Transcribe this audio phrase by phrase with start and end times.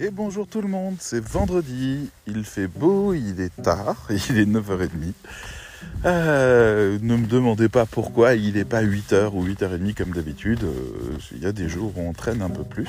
[0.00, 4.44] Et bonjour tout le monde, c'est vendredi, il fait beau, il est tard, il est
[4.44, 5.12] 9h30.
[6.04, 11.18] Euh, ne me demandez pas pourquoi il n'est pas 8h ou 8h30 comme d'habitude, euh,
[11.32, 12.86] il y a des jours où on traîne un peu plus.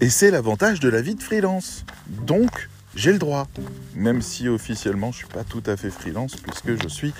[0.00, 1.84] Et c'est l'avantage de la vie de freelance.
[2.26, 3.46] Donc, j'ai le droit,
[3.94, 7.12] même si officiellement je ne suis pas tout à fait freelance puisque je suis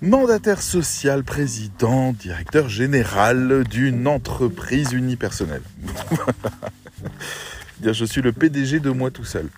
[0.00, 5.62] mandataire social, président, directeur général d'une entreprise unipersonnelle.
[7.82, 9.48] je suis le PDG de moi tout seul.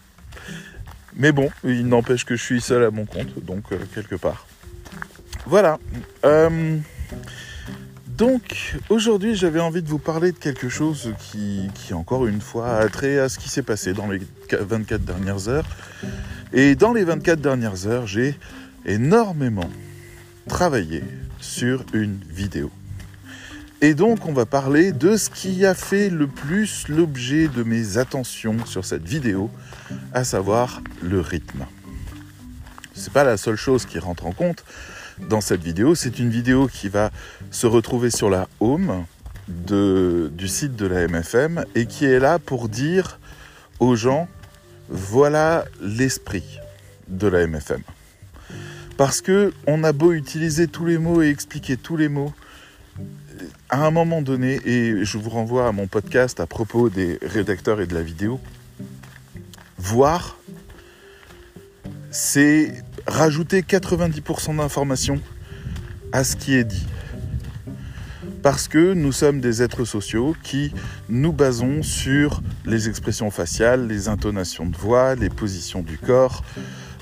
[1.17, 4.47] Mais bon, il n'empêche que je suis seul à mon compte, donc euh, quelque part.
[5.47, 5.79] Voilà.
[6.25, 6.79] Euh,
[8.07, 12.79] donc aujourd'hui j'avais envie de vous parler de quelque chose qui, qui, encore une fois
[12.79, 14.21] a trait à ce qui s'est passé dans les
[14.51, 15.67] 24 dernières heures.
[16.53, 18.39] Et dans les 24 dernières heures, j'ai
[18.85, 19.71] énormément
[20.49, 21.03] travaillé
[21.41, 22.71] sur une vidéo.
[23.83, 27.99] Et donc on va parler de ce qui a fait le plus l'objet de mes
[27.99, 29.51] attentions sur cette vidéo,
[30.15, 31.67] à savoir le rythme.
[32.95, 34.65] C'est pas la seule chose qui rentre en compte
[35.29, 37.11] dans cette vidéo, c'est une vidéo qui va
[37.51, 39.05] se retrouver sur la home
[39.49, 43.19] du site de la MFM et qui est là pour dire
[43.79, 44.29] aux gens
[44.89, 46.59] voilà l'esprit
[47.09, 47.83] de la MFM.
[48.97, 52.33] Parce que on a beau utiliser tous les mots et expliquer tous les mots,
[53.69, 57.81] à un moment donné, et je vous renvoie à mon podcast à propos des rédacteurs
[57.81, 58.41] et de la vidéo,
[59.79, 60.39] voir,
[62.11, 62.73] c'est
[63.07, 65.21] rajouter 90% d'informations
[66.13, 66.87] à ce qui est dit.
[68.43, 70.73] Parce que nous sommes des êtres sociaux qui
[71.09, 76.45] nous basons sur les expressions faciales, les intonations de voix, les positions du corps,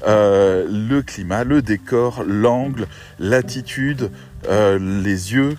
[0.07, 2.87] euh, le climat, le décor, l'angle,
[3.19, 4.11] l'attitude,
[4.49, 5.57] euh, les yeux,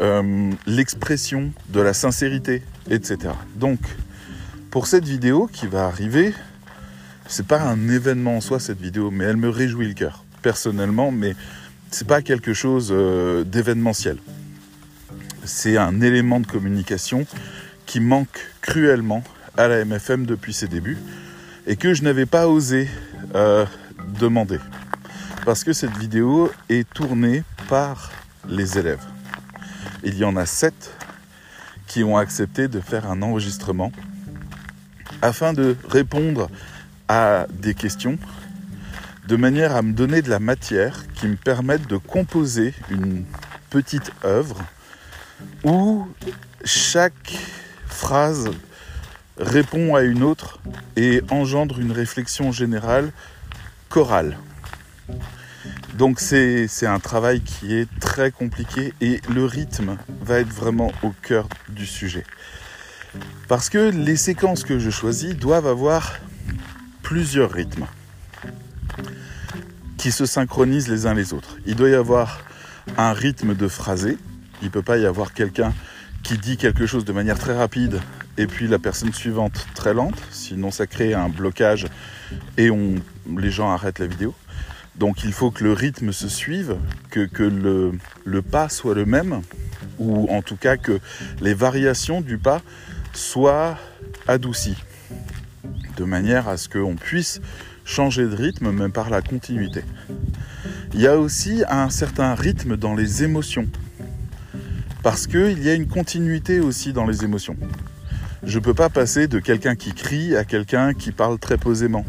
[0.00, 3.34] euh, l'expression de la sincérité, etc.
[3.56, 3.78] Donc,
[4.70, 6.32] pour cette vidéo qui va arriver,
[7.26, 11.10] c'est pas un événement en soi cette vidéo, mais elle me réjouit le cœur personnellement,
[11.10, 11.34] mais
[11.90, 14.18] c'est pas quelque chose euh, d'événementiel.
[15.44, 17.26] C'est un élément de communication
[17.86, 19.22] qui manque cruellement
[19.56, 20.98] à la MFM depuis ses débuts
[21.66, 22.88] et que je n'avais pas osé
[23.34, 23.66] euh,
[24.18, 24.58] demander
[25.44, 28.10] parce que cette vidéo est tournée par
[28.48, 29.11] les élèves
[30.02, 30.94] il y en a sept
[31.86, 33.92] qui ont accepté de faire un enregistrement
[35.20, 36.50] afin de répondre
[37.08, 38.18] à des questions
[39.28, 43.24] de manière à me donner de la matière qui me permette de composer une
[43.70, 44.60] petite œuvre
[45.64, 46.08] où
[46.64, 47.38] chaque
[47.86, 48.50] phrase
[49.38, 50.60] répond à une autre
[50.96, 53.12] et engendre une réflexion générale
[53.88, 54.36] chorale.
[55.94, 61.10] Donc c'est un travail qui est très compliqué et le rythme va être vraiment au
[61.10, 62.24] cœur du sujet.
[63.48, 66.14] Parce que les séquences que je choisis doivent avoir
[67.02, 67.86] plusieurs rythmes
[69.98, 71.58] qui se synchronisent les uns les autres.
[71.66, 72.40] Il doit y avoir
[72.96, 74.16] un rythme de phrasé.
[74.62, 75.72] Il ne peut pas y avoir quelqu'un
[76.22, 78.00] qui dit quelque chose de manière très rapide
[78.38, 81.86] et puis la personne suivante très lente, sinon ça crée un blocage
[82.56, 82.94] et on,
[83.36, 84.34] les gens arrêtent la vidéo.
[84.96, 86.76] Donc il faut que le rythme se suive,
[87.10, 89.42] que, le, pas soit le même,
[89.98, 91.00] ou en tout cas que
[91.40, 92.60] les variations du pas
[93.14, 93.78] soient
[94.28, 94.76] adoucies,
[95.96, 97.40] de manière à ce qu'on puisse
[97.84, 99.82] changer de rythme même par la continuité.
[100.94, 103.66] Il y a aussi un certain rythme dans les émotions,
[105.02, 107.56] parce qu'il y a une continuité aussi dans les émotions.
[108.44, 112.04] Je ne peux pas passer de quelqu'un qui crie à quelqu'un qui parle très posément.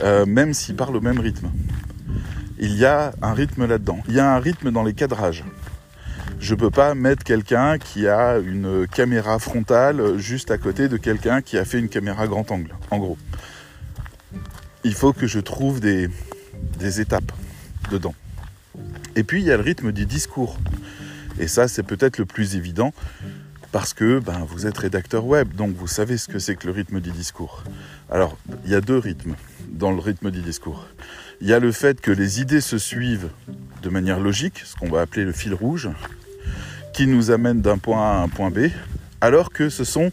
[0.00, 1.50] Euh, même s'ils parlent au même rythme.
[2.58, 4.00] Il y a un rythme là-dedans.
[4.08, 5.44] Il y a un rythme dans les cadrages.
[6.40, 10.96] Je ne peux pas mettre quelqu'un qui a une caméra frontale juste à côté de
[10.96, 13.18] quelqu'un qui a fait une caméra grand angle, en gros.
[14.82, 16.08] Il faut que je trouve des,
[16.78, 17.32] des étapes
[17.90, 18.14] dedans.
[19.16, 20.58] Et puis il y a le rythme du discours.
[21.38, 22.92] Et ça, c'est peut-être le plus évident
[23.74, 26.72] parce que ben, vous êtes rédacteur web, donc vous savez ce que c'est que le
[26.72, 27.64] rythme du discours.
[28.08, 29.34] Alors, il y a deux rythmes
[29.68, 30.86] dans le rythme du discours.
[31.40, 33.30] Il y a le fait que les idées se suivent
[33.82, 35.88] de manière logique, ce qu'on va appeler le fil rouge,
[36.92, 38.68] qui nous amène d'un point A à un point B,
[39.20, 40.12] alors que ce sont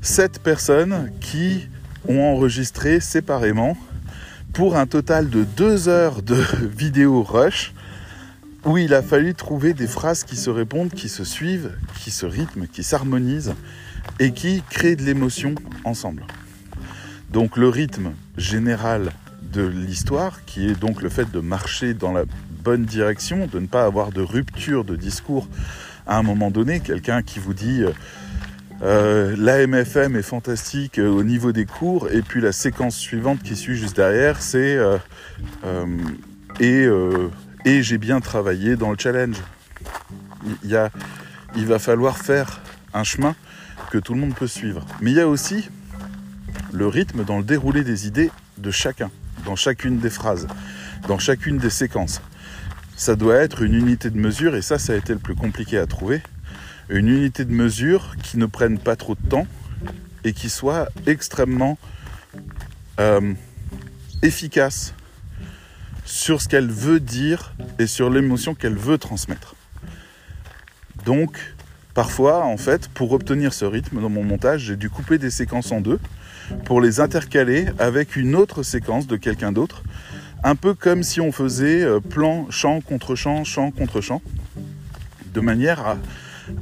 [0.00, 1.66] sept personnes qui
[2.06, 3.76] ont enregistré séparément
[4.52, 7.74] pour un total de deux heures de vidéo rush
[8.66, 12.26] où il a fallu trouver des phrases qui se répondent, qui se suivent, qui se
[12.26, 13.54] rythment, qui s'harmonisent
[14.18, 15.54] et qui créent de l'émotion
[15.84, 16.26] ensemble.
[17.30, 19.12] Donc le rythme général
[19.52, 22.24] de l'histoire, qui est donc le fait de marcher dans la
[22.62, 25.48] bonne direction, de ne pas avoir de rupture de discours
[26.06, 27.90] à un moment donné, quelqu'un qui vous dit euh,
[28.82, 33.56] euh, l'AMFM est fantastique euh, au niveau des cours, et puis la séquence suivante qui
[33.56, 34.78] suit juste derrière, c'est
[36.60, 36.88] et,
[37.66, 39.36] et j'ai bien travaillé dans le challenge.
[40.62, 40.90] Il, y a,
[41.56, 42.62] il va falloir faire
[42.94, 43.34] un chemin
[43.90, 44.86] que tout le monde peut suivre.
[45.02, 45.68] Mais il y a aussi
[46.72, 49.10] le rythme dans le déroulé des idées de chacun,
[49.44, 50.46] dans chacune des phrases,
[51.08, 52.22] dans chacune des séquences.
[52.96, 55.76] Ça doit être une unité de mesure, et ça, ça a été le plus compliqué
[55.76, 56.22] à trouver
[56.88, 59.46] une unité de mesure qui ne prenne pas trop de temps
[60.22, 61.78] et qui soit extrêmement
[63.00, 63.34] euh,
[64.22, 64.94] efficace
[66.06, 69.54] sur ce qu'elle veut dire et sur l'émotion qu'elle veut transmettre.
[71.04, 71.54] Donc,
[71.92, 75.72] parfois, en fait, pour obtenir ce rythme dans mon montage, j'ai dû couper des séquences
[75.72, 75.98] en deux
[76.64, 79.82] pour les intercaler avec une autre séquence de quelqu'un d'autre,
[80.44, 84.22] un peu comme si on faisait euh, plan, chant contre chant, chant contre chant,
[85.34, 85.96] de manière à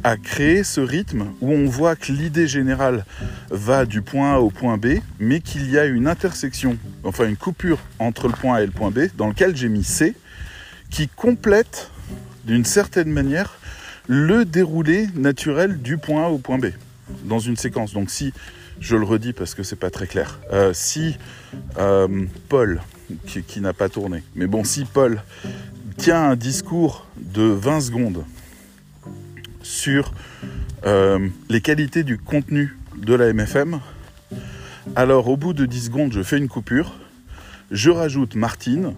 [0.03, 3.05] à créer ce rythme où on voit que l'idée générale
[3.51, 7.37] va du point A au point B, mais qu'il y a une intersection, enfin une
[7.37, 10.15] coupure entre le point A et le point B, dans lequel j'ai mis C,
[10.91, 11.91] qui complète
[12.45, 13.59] d'une certaine manière
[14.07, 16.67] le déroulé naturel du point A au point B
[17.25, 17.93] dans une séquence.
[17.93, 18.33] Donc si,
[18.81, 21.17] je le redis parce que c'est pas très clair, euh, si
[21.79, 22.81] euh, Paul,
[23.27, 25.23] qui, n'a pas tourné, mais bon, si Paul
[25.97, 28.25] tient un discours de 20 secondes
[29.63, 30.13] sur
[30.85, 33.81] euh, les qualités du contenu de la MFM.
[34.97, 36.95] Alors au bout de 10 secondes, je fais une coupure,
[37.71, 38.93] je rajoute Martine,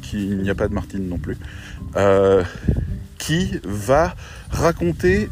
[0.00, 1.36] qui n'y a pas de Martine non plus,
[1.96, 2.42] euh,
[3.18, 4.14] qui va
[4.50, 5.28] raconter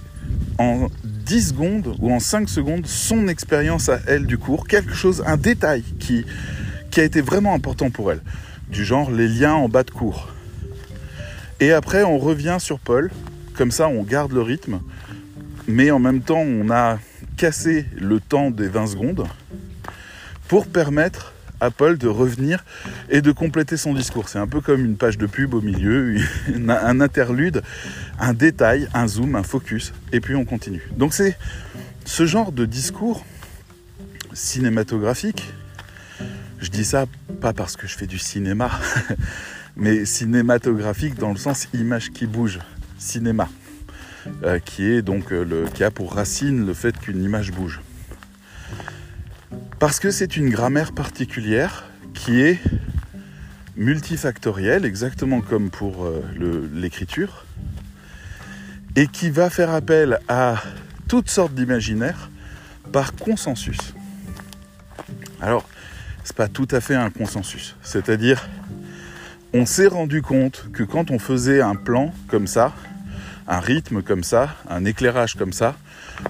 [0.58, 5.24] en 10 secondes ou en 5 secondes son expérience à elle du cours, quelque chose,
[5.26, 6.26] un détail qui,
[6.90, 8.20] qui a été vraiment important pour elle,
[8.68, 10.28] du genre les liens en bas de cours.
[11.60, 13.10] Et après, on revient sur Paul.
[13.54, 14.80] Comme ça, on garde le rythme,
[15.66, 16.98] mais en même temps, on a
[17.36, 19.26] cassé le temps des 20 secondes
[20.48, 22.64] pour permettre à Paul de revenir
[23.08, 24.28] et de compléter son discours.
[24.28, 26.16] C'est un peu comme une page de pub au milieu,
[26.68, 27.62] un interlude,
[28.18, 30.82] un détail, un zoom, un focus, et puis on continue.
[30.96, 31.36] Donc c'est
[32.04, 33.24] ce genre de discours
[34.32, 35.52] cinématographique.
[36.60, 37.06] Je dis ça
[37.40, 38.70] pas parce que je fais du cinéma,
[39.76, 42.58] mais cinématographique dans le sens image qui bouge
[42.98, 43.48] cinéma,
[44.44, 47.80] euh, qui est donc euh, le, qui a pour racine le fait qu'une image bouge.
[49.86, 51.84] Parce que c'est une grammaire particulière
[52.14, 52.58] qui est
[53.76, 56.22] multifactorielle, exactement comme pour euh,
[56.72, 57.44] l'écriture,
[58.96, 60.54] et qui va faire appel à
[61.06, 62.30] toutes sortes d'imaginaires
[62.92, 63.76] par consensus.
[65.42, 65.68] Alors,
[66.24, 67.76] c'est pas tout à fait un consensus.
[67.82, 68.48] C'est-à-dire,
[69.52, 72.72] on s'est rendu compte que quand on faisait un plan comme ça,
[73.46, 75.76] un rythme comme ça, un éclairage comme ça,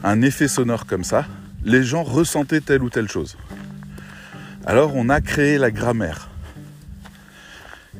[0.02, 1.24] un effet sonore comme ça,
[1.64, 3.36] les gens ressentaient telle ou telle chose.
[4.66, 6.30] Alors on a créé la grammaire.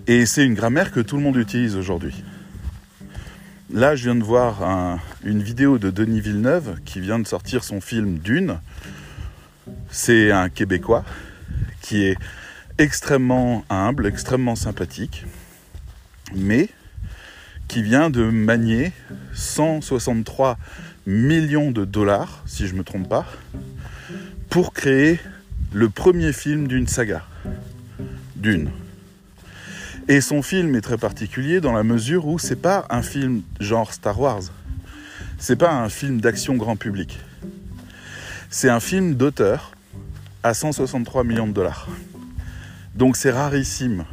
[0.07, 2.23] Et c'est une grammaire que tout le monde utilise aujourd'hui.
[3.73, 7.81] Là, je viens de voir une vidéo de Denis Villeneuve qui vient de sortir son
[7.81, 8.61] film Dune.
[9.91, 11.05] C'est un Québécois
[11.81, 12.17] qui est
[12.79, 15.25] extrêmement humble, extrêmement sympathique,
[16.35, 16.69] mais
[17.67, 18.93] qui vient de manier
[19.33, 20.59] 163
[21.07, 23.27] millions de dollars, si je ne me trompe pas,
[24.51, 25.21] pour créer
[25.73, 27.25] le premier film d'une saga,
[28.37, 28.71] d'une.
[30.09, 33.93] Et son film est très particulier dans la mesure où c'est pas un film genre
[33.93, 34.43] Star Wars.
[35.39, 37.19] C'est pas un film d'action grand public.
[38.51, 39.73] C'est un film d'auteur
[40.43, 41.89] à 163 millions de dollars.
[42.95, 44.05] Donc c'est rarissime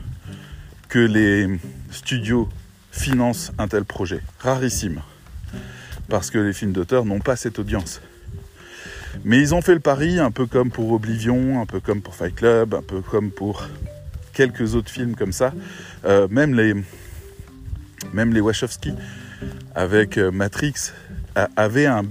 [0.88, 1.60] que les
[1.92, 2.50] studios
[2.92, 4.22] finance un tel projet.
[4.40, 5.02] Rarissime.
[6.10, 8.02] Parce que les films d'auteur n'ont pas cette audience.
[9.24, 12.16] Mais ils ont fait le pari, un peu comme pour Oblivion, un peu comme pour
[12.16, 13.68] Fight Club, un peu comme pour
[14.34, 15.54] quelques autres films comme ça.
[16.06, 16.74] Euh, même les,
[18.14, 18.94] même les Wachowski,
[19.76, 20.92] avec euh, Matrix,
[21.56, 22.04] avaient un,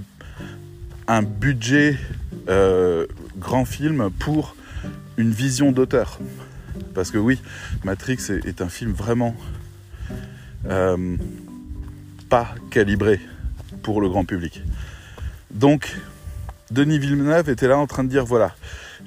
[1.21, 1.97] budget
[2.47, 3.05] euh,
[3.37, 4.55] grand film pour
[5.17, 6.19] une vision d'auteur.
[6.95, 7.39] Parce que oui,
[7.83, 9.35] Matrix est un film vraiment
[12.29, 13.19] pas calibré
[13.81, 14.61] pour le grand public.
[15.51, 15.95] Donc,
[16.71, 18.55] Denis Villeneuve était là en train de dire voilà,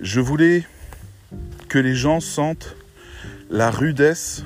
[0.01, 0.65] je voulais
[1.69, 2.77] que les gens sentent
[3.51, 4.45] la rudesse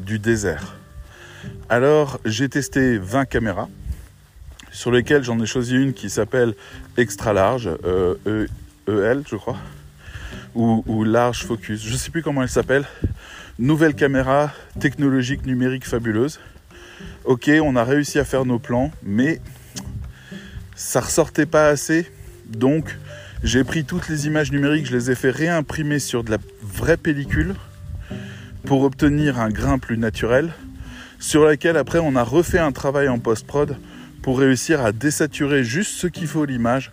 [0.00, 0.76] du désert.
[1.68, 3.68] Alors, j'ai testé 20 caméras,
[4.72, 6.54] sur lesquelles j'en ai choisi une qui s'appelle
[6.96, 8.48] Extra Large, EL, euh, e,
[8.88, 9.56] e je crois,
[10.54, 12.84] ou Large Focus, je ne sais plus comment elle s'appelle.
[13.58, 16.40] Nouvelle caméra technologique numérique fabuleuse.
[17.24, 19.40] Ok, on a réussi à faire nos plans, mais
[20.74, 22.06] ça ressortait pas assez
[22.48, 22.96] Donc
[23.42, 26.96] j'ai pris toutes les images numériques, je les ai fait réimprimer sur de la vraie
[26.96, 27.54] pellicule
[28.64, 30.52] pour obtenir un grain plus naturel,
[31.20, 33.76] sur laquelle après on a refait un travail en post-prod
[34.22, 36.90] pour réussir à désaturer juste ce qu'il faut l'image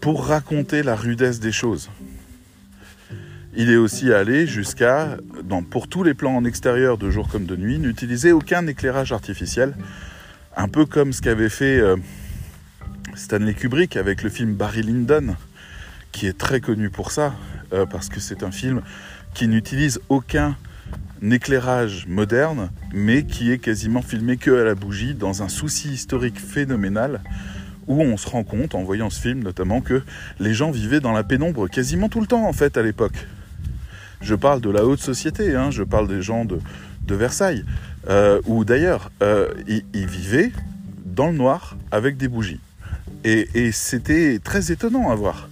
[0.00, 1.90] pour raconter la rudesse des choses.
[3.60, 5.16] Il est aussi allé jusqu'à,
[5.70, 9.74] pour tous les plans en extérieur de jour comme de nuit, n'utiliser aucun éclairage artificiel,
[10.56, 11.96] un peu comme ce qu'avait fait euh,
[13.16, 15.34] Stanley Kubrick avec le film Barry Lyndon,
[16.12, 17.34] qui est très connu pour ça,
[17.72, 18.80] euh, parce que c'est un film
[19.34, 20.56] qui n'utilise aucun
[21.20, 26.38] éclairage moderne, mais qui est quasiment filmé que à la bougie, dans un souci historique
[26.38, 27.22] phénoménal,
[27.88, 30.04] où on se rend compte, en voyant ce film notamment, que
[30.38, 33.26] les gens vivaient dans la pénombre quasiment tout le temps, en fait, à l'époque.
[34.20, 36.58] Je parle de la haute société, hein, je parle des gens de,
[37.10, 37.64] Versailles,
[38.08, 40.52] euh, où d'ailleurs, euh, ils, vivaient
[41.06, 42.60] dans le noir avec des bougies.
[43.24, 45.48] et c'était très étonnant à voir.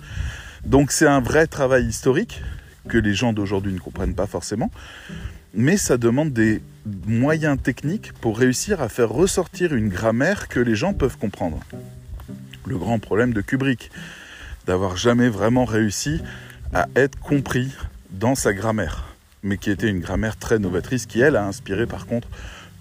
[0.66, 2.42] Donc c'est un vrai travail historique
[2.88, 4.70] que les gens d'aujourd'hui ne comprennent pas forcément,
[5.54, 6.60] mais ça demande des
[7.06, 11.60] moyens techniques pour réussir à faire ressortir une grammaire que les gens peuvent comprendre.
[12.66, 13.90] Le grand problème de Kubrick,
[14.66, 16.20] d'avoir jamais vraiment réussi
[16.74, 17.70] à être compris
[18.18, 19.04] dans sa grammaire,
[19.42, 22.28] mais qui était une grammaire très novatrice, qui elle a inspiré par contre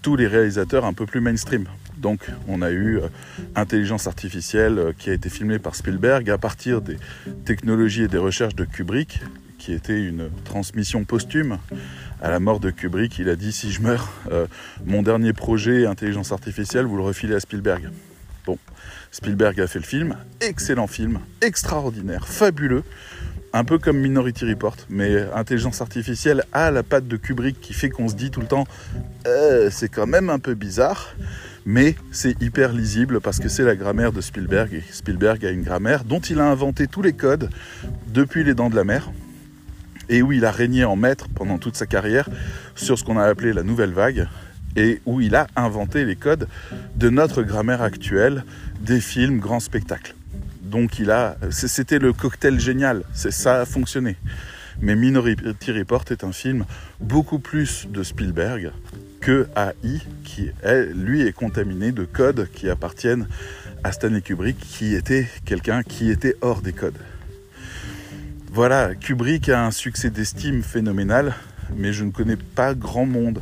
[0.02, 1.66] tous les réalisateurs un peu plus mainstream.
[1.98, 3.08] Donc on a eu euh,
[3.54, 6.96] Intelligence artificielle euh, qui a été filmée par Spielberg à partir des
[7.44, 9.20] technologies et des recherches de Kubrick,
[9.58, 11.58] qui était une transmission posthume.
[12.22, 14.46] À la mort de Kubrick, il a dit si je meurs, euh,
[14.84, 17.90] mon dernier projet Intelligence artificielle, vous le refilez à Spielberg.
[18.46, 18.58] Bon,
[19.10, 22.84] Spielberg a fait le film, excellent film, extraordinaire, fabuleux,
[23.52, 27.90] un peu comme Minority Report, mais intelligence artificielle a la patte de Kubrick qui fait
[27.90, 28.66] qu'on se dit tout le temps
[29.70, 31.14] c'est quand même un peu bizarre
[31.64, 36.04] mais c'est hyper lisible parce que c'est la grammaire de Spielberg Spielberg a une grammaire
[36.04, 37.50] dont il a inventé tous les codes
[38.06, 39.10] depuis les dents de la mer
[40.08, 42.28] et où il a régné en maître pendant toute sa carrière
[42.76, 44.28] sur ce qu'on a appelé la nouvelle vague
[44.76, 46.48] et où il a inventé les codes
[46.96, 48.44] de notre grammaire actuelle
[48.80, 50.14] des films grands spectacles.
[50.66, 54.16] Donc il a c'était le cocktail génial, ça a fonctionné.
[54.80, 56.66] Mais Minority Report est un film
[57.00, 58.72] beaucoup plus de Spielberg
[59.20, 60.50] que AI, qui
[60.94, 63.26] lui est contaminé de codes qui appartiennent
[63.84, 66.98] à Stanley Kubrick, qui était quelqu'un qui était hors des codes.
[68.52, 71.34] Voilà, Kubrick a un succès d'estime phénoménal,
[71.74, 73.40] mais je ne connais pas grand monde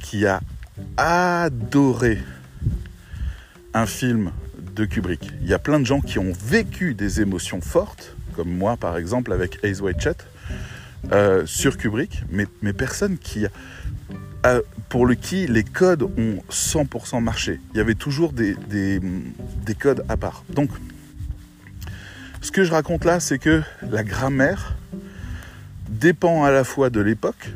[0.00, 0.40] qui a
[0.96, 2.18] adoré
[3.74, 4.30] un film
[4.76, 5.32] de Kubrick.
[5.40, 8.96] Il y a plein de gens qui ont vécu des émotions fortes, comme moi par
[8.96, 10.26] exemple avec Ace White Chat,
[11.12, 13.46] euh, sur Kubrick, mais, personne qui
[14.88, 17.60] pour le qui les codes ont 100% marché.
[17.72, 18.54] Il y avait toujours des,
[19.78, 20.44] codes à part.
[20.50, 20.70] Donc,
[22.40, 24.76] ce que je raconte là, c'est que la grammaire
[25.88, 27.50] dépend à la fois de l'époque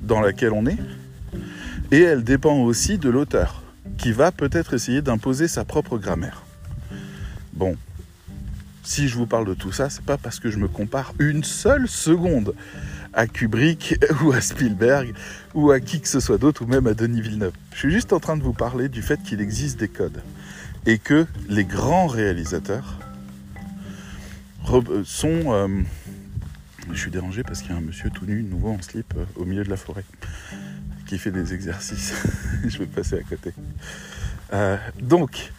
[0.00, 0.78] dans laquelle on est,
[1.92, 3.62] et elle dépend aussi de l'auteur,
[3.98, 6.42] qui va peut-être essayer d'imposer sa propre grammaire.
[7.52, 7.76] Bon,
[8.82, 11.44] si je vous parle de tout ça, c'est pas parce que je me compare une
[11.44, 12.54] seule seconde
[13.12, 15.14] à Kubrick ou à Spielberg
[15.54, 17.52] ou à qui que ce soit d'autre ou même à Denis Villeneuve.
[17.72, 20.22] Je suis juste en train de vous parler du fait qu'il existe des codes
[20.86, 22.98] et que les grands réalisateurs
[24.70, 25.52] euh, sont...
[25.52, 25.68] Euh,
[26.90, 29.24] je suis dérangé parce qu'il y a un monsieur tout nu, nouveau en slip, euh,
[29.36, 30.04] au milieu de la forêt,
[31.06, 32.14] qui fait des exercices.
[32.66, 33.52] je vais passer à côté.
[35.00, 35.52] donc,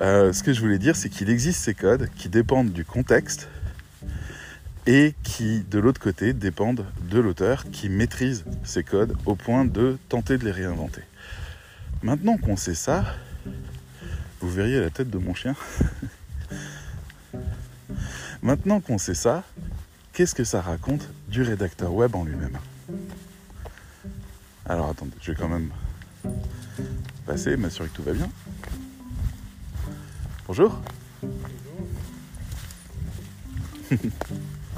[0.00, 3.48] ce que je voulais dire, c'est qu'il existe ces codes qui dépendent du contexte,
[4.86, 9.98] et qui, de l'autre côté, dépendent de l'auteur qui maîtrise ces codes au point de
[10.08, 11.02] tenter de les réinventer.
[12.02, 13.04] Maintenant qu'on sait ça,
[14.40, 15.54] vous verriez la tête de mon chien.
[18.42, 19.44] Maintenant qu'on sait ça,
[20.12, 22.58] qu'est-ce que ça raconte du rédacteur web en lui-même?
[24.64, 25.70] Alors attendez, je vais quand même
[27.26, 28.30] passer, m'assurer que tout va bien.
[30.50, 30.82] Bonjour.
[31.22, 31.38] Bonjour.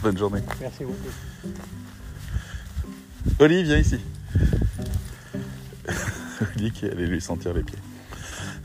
[0.02, 0.40] Bonne journée.
[0.60, 0.98] Merci beaucoup.
[3.38, 3.96] Oli, viens ici.
[6.58, 7.78] Oli qui allait lui sentir les pieds.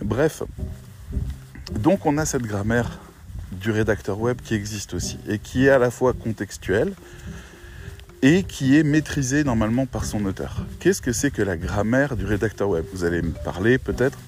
[0.02, 0.44] Bref,
[1.80, 3.00] donc on a cette grammaire
[3.54, 6.92] du rédacteur web qui existe aussi et qui est à la fois contextuelle
[8.22, 10.66] et qui est maîtrisée normalement par son auteur.
[10.82, 12.84] Qu'est-ce que c'est que la grammaire du rédacteur web?
[12.92, 14.20] Vous allez me parler peut-être.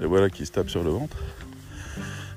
[0.00, 1.18] Et voilà qui se tape sur le ventre.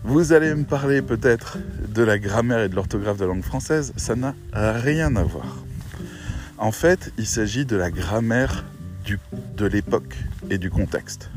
[0.07, 1.57] Vous allez me parler peut-être
[1.89, 5.63] de la grammaire et de l'orthographe de la langue française, ça n'a rien à voir.
[6.59, 8.65] En fait, il s'agit de la grammaire
[9.57, 10.15] de l'époque
[10.51, 11.31] et du contexte.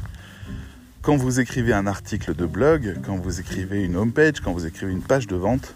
[1.01, 4.93] quand vous écrivez un article de blog, quand vous écrivez une homepage, quand vous écrivez
[4.93, 5.75] une page de vente,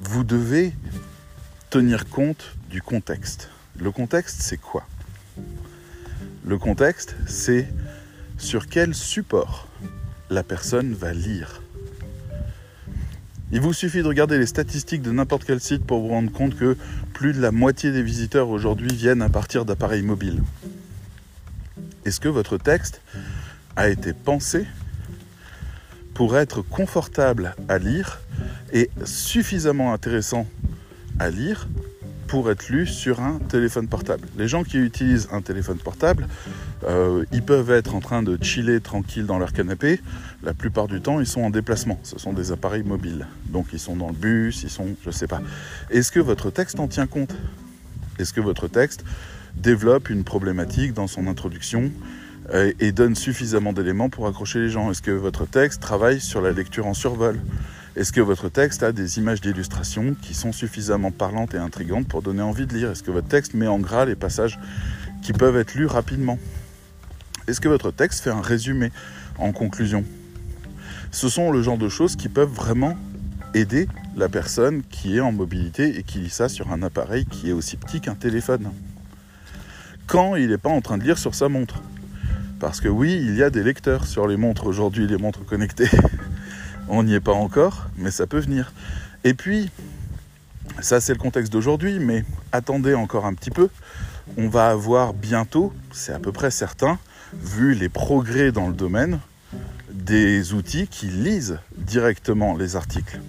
[0.00, 0.72] vous devez
[1.68, 3.50] tenir compte du contexte.
[3.78, 4.86] Le contexte, c'est quoi?
[6.46, 7.68] Le contexte, c'est
[8.38, 9.68] sur quel support
[10.30, 11.62] la personne va lire.
[13.52, 16.56] Il vous suffit de regarder les statistiques de n'importe quel site pour vous rendre compte
[16.56, 16.76] que
[17.12, 20.42] plus de la moitié des visiteurs aujourd'hui viennent à partir d'appareils mobiles.
[22.04, 23.00] Est-ce que votre texte
[23.76, 24.66] a été pensé
[26.14, 28.20] pour être confortable à lire
[28.72, 30.46] et suffisamment intéressant
[31.18, 31.68] à lire
[32.26, 34.26] pour être lu sur un téléphone portable.
[34.36, 36.26] Les gens qui utilisent un téléphone portable,
[36.84, 40.00] euh, ils peuvent être en train de chiller tranquille dans leur canapé.
[40.42, 41.98] La plupart du temps, ils sont en déplacement.
[42.02, 43.26] Ce sont des appareils mobiles.
[43.46, 45.40] Donc ils sont dans le bus, ils sont, je sais pas.
[45.90, 47.34] Est-ce que votre texte en tient compte?
[48.18, 49.04] Est-ce que votre texte
[49.56, 51.90] développe une problématique dans son introduction
[52.52, 54.90] euh, et donne suffisamment d'éléments pour accrocher les gens?
[54.90, 57.38] Est-ce que votre texte travaille sur la lecture en survol?
[57.96, 62.20] Est-ce que votre texte a des images d'illustration qui sont suffisamment parlantes et intrigantes pour
[62.20, 62.90] donner envie de lire?
[62.90, 64.58] Est-ce que votre texte met en gras les passages
[65.22, 66.38] qui peuvent être lus rapidement?
[67.48, 68.92] Est-ce que votre texte fait un résumé
[69.38, 70.04] en conclusion?
[71.10, 72.98] Ce sont le genre de choses qui peuvent vraiment
[73.54, 77.48] aider la personne qui est en mobilité et qui lit ça sur un appareil qui
[77.48, 78.72] est aussi petit qu'un téléphone.
[80.06, 81.82] Quand il n'est pas en train de lire sur sa montre.
[82.60, 85.88] Parce que oui, il y a des lecteurs sur les montres aujourd'hui, les montres connectées.
[86.88, 88.72] On n'y est pas encore, mais ça peut venir.
[89.24, 89.70] Et puis,
[90.80, 93.68] ça c'est le contexte d'aujourd'hui, mais attendez encore un petit peu.
[94.36, 96.98] On va avoir bientôt, c'est à peu près certain,
[97.34, 99.20] vu les progrès dans le domaine,
[99.90, 103.20] des outils qui lisent directement les articles.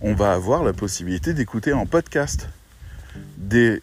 [0.00, 2.48] On va avoir la possibilité d'écouter en podcast
[3.36, 3.80] des,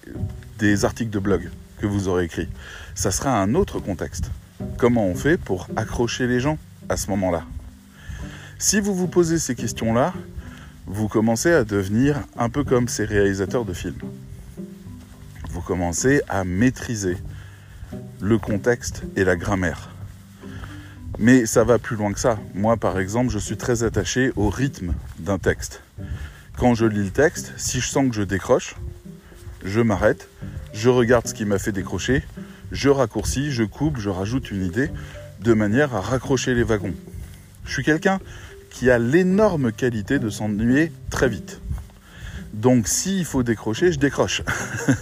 [0.84, 1.50] articles de blog
[1.80, 2.50] que vous aurez écrits.
[2.96, 4.32] Ça sera un autre contexte.
[4.78, 6.58] Comment on fait pour accrocher les gens
[6.90, 7.44] à ce moment-là?
[8.60, 10.14] Si vous vous posez ces questions-là,
[10.86, 14.02] vous commencez à devenir un peu comme ces réalisateurs de films.
[15.50, 17.18] Vous commencez à maîtriser
[18.20, 19.90] le contexte et la grammaire.
[21.18, 22.38] Mais ça va plus loin que ça.
[22.54, 25.82] Moi, par exemple, je suis très attaché au rythme d'un texte.
[26.58, 28.76] Quand je lis le texte, si je sens que je décroche,
[29.64, 30.28] je m'arrête,
[30.74, 32.24] je regarde ce qui m'a fait décrocher,
[32.74, 34.90] je raccourcis, je coupe, je rajoute une idée,
[35.40, 36.94] de manière à raccrocher les wagons.
[37.64, 38.20] Je suis quelqu'un
[38.70, 41.62] qui a l'énorme qualité de s'ennuyer très vite.
[42.54, 44.42] Donc s'il faut décrocher, je décroche.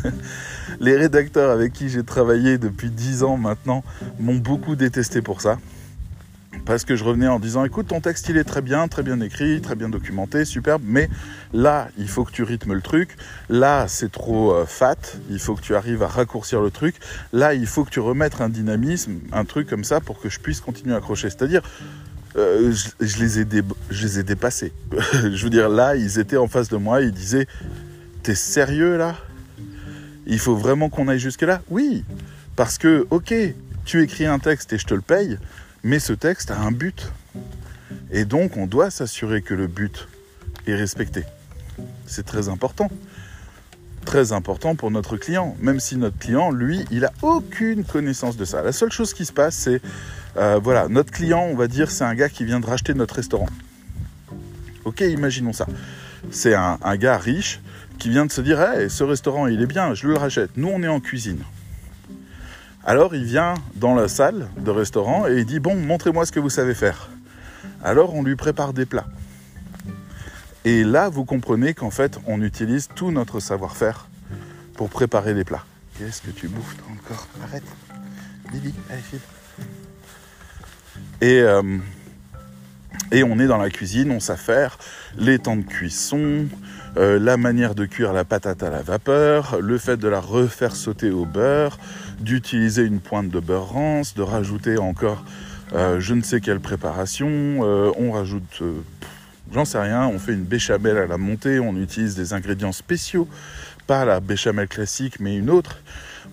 [0.79, 3.83] Les rédacteurs avec qui j'ai travaillé depuis 10 ans maintenant
[4.19, 5.57] m'ont beaucoup détesté pour ça.
[6.65, 9.21] Parce que je revenais en disant écoute ton texte il est très bien, très bien
[9.21, 11.09] écrit, très bien documenté, superbe, mais
[11.53, 13.15] là il faut que tu rythmes le truc,
[13.47, 14.97] là c'est trop euh, fat,
[15.29, 16.95] il faut que tu arrives à raccourcir le truc,
[17.31, 20.39] là il faut que tu remettes un dynamisme, un truc comme ça pour que je
[20.39, 21.29] puisse continuer à accrocher.
[21.29, 21.61] C'est-à-dire
[22.35, 23.45] euh, je, les ai
[23.89, 24.73] je les ai dépassés.
[25.13, 27.47] je veux dire, là, ils étaient en face de moi, ils disaient
[28.23, 29.15] T'es sérieux là?
[30.25, 31.61] Il faut vraiment qu'on aille jusque-là?
[31.69, 32.03] Oui,
[32.57, 33.33] parce que, ok,
[33.85, 35.37] tu écris un texte et je te le paye,
[35.83, 37.09] mais ce texte a un but.
[38.11, 40.07] Et donc, on doit s'assurer que le but
[40.67, 41.23] est respecté.
[42.05, 42.89] C'est très important.
[44.05, 48.45] Très important pour notre client, même si notre client, lui, il a aucune connaissance de
[48.45, 48.61] ça.
[48.61, 49.81] La seule chose qui se passe, c'est
[50.37, 53.15] euh, voilà, notre client, on va dire, c'est un gars qui vient de racheter notre
[53.15, 53.49] restaurant.
[54.85, 55.65] Ok, imaginons ça.
[56.31, 57.59] C'est un, gars riche
[57.97, 60.51] qui vient de se dire, hey, ce restaurant, il est bien, je le rachète.
[60.55, 61.39] Nous, on est en cuisine.
[62.85, 66.39] Alors, il vient dans la salle de restaurant et il dit, bon, montrez-moi ce que
[66.39, 67.09] vous savez faire.
[67.83, 69.07] Alors, on lui prépare des plats.
[70.65, 74.07] Et là, vous comprenez qu'en fait, on utilise tout notre savoir-faire
[74.75, 75.65] pour préparer les plats.
[75.97, 77.63] Qu'est-ce que tu bouffes encore Arrête.
[78.53, 79.19] Lily, allez, file.
[81.21, 81.61] Et, euh,
[83.11, 84.77] et on est dans la cuisine, on sait faire
[85.17, 86.45] les temps de cuisson,
[86.97, 90.75] euh, la manière de cuire la patate à la vapeur, le fait de la refaire
[90.75, 91.79] sauter au beurre,
[92.19, 95.23] d'utiliser une pointe de beurre rance, de rajouter encore
[95.73, 97.27] euh, je ne sais quelle préparation,
[97.59, 98.63] on rajoute,
[99.51, 103.27] j'en sais rien, on fait une béchamel à la montée, on utilise des ingrédients spéciaux,
[103.85, 105.79] pas la béchamel classique mais une autre.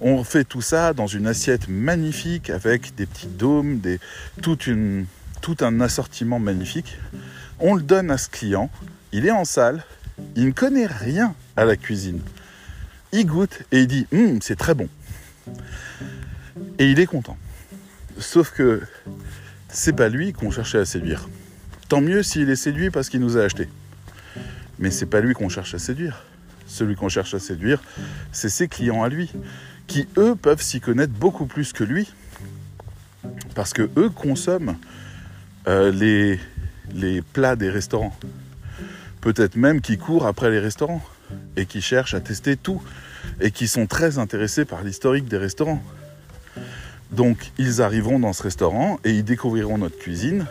[0.00, 3.80] On fait tout ça dans une assiette magnifique avec des petits dômes,
[4.40, 6.98] tout un assortiment magnifique.
[7.60, 8.70] On le donne à ce client,
[9.12, 9.84] il est en salle,
[10.36, 12.20] il ne connaît rien à la cuisine.
[13.12, 14.88] Il goûte et il dit hum, c'est très bon.
[16.78, 17.36] Et il est content.
[18.18, 18.82] Sauf que
[19.68, 21.28] c'est pas lui qu'on cherchait à séduire.
[21.88, 23.68] Tant mieux s'il est séduit parce qu'il nous a acheté.
[24.78, 26.24] Mais c'est pas lui qu'on cherche à séduire.
[26.66, 27.82] Celui qu'on cherche à séduire,
[28.32, 29.30] c'est ses clients à lui
[29.86, 32.12] qui eux peuvent s'y connaître beaucoup plus que lui.
[33.54, 34.76] Parce que eux consomment
[35.66, 35.90] euh,
[36.92, 38.16] les, plats des restaurants.
[39.20, 41.02] Peut-être même qu'ils courent après les restaurants
[41.56, 42.82] et qui cherchent à tester tout
[43.40, 45.82] et qui sont très intéressés par l'historique des restaurants.
[47.10, 50.46] Donc ils arriveront dans ce restaurant et ils découvriront notre cuisine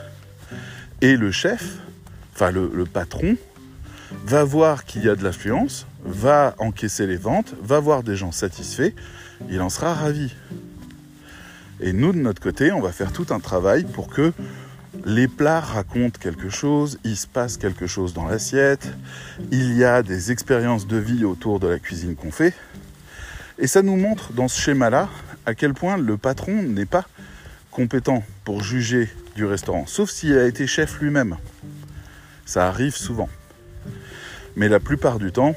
[1.02, 1.78] et le chef,
[2.34, 3.38] enfin le patron,
[4.26, 8.32] va voir qu'il y a de l'affluence, va encaisser les ventes, va voir des gens
[8.32, 8.93] satisfaits,
[9.50, 10.34] il en sera ravi.
[11.80, 14.32] Et nous, de notre côté, on va faire tout un travail pour que
[15.06, 18.88] les plats racontent quelque chose, il se passe quelque chose dans l'assiette,
[19.52, 22.54] il y a des expériences de vie autour de la cuisine qu'on fait.
[23.60, 25.10] Et ça nous montre dans ce schéma-là
[25.46, 27.06] à quel point le patron n'est pas
[27.72, 31.38] compétent pour juger du restaurant, sauf s'il a été chef lui-même.
[32.46, 33.30] Ça arrive souvent.
[34.56, 35.56] Mais la plupart du temps,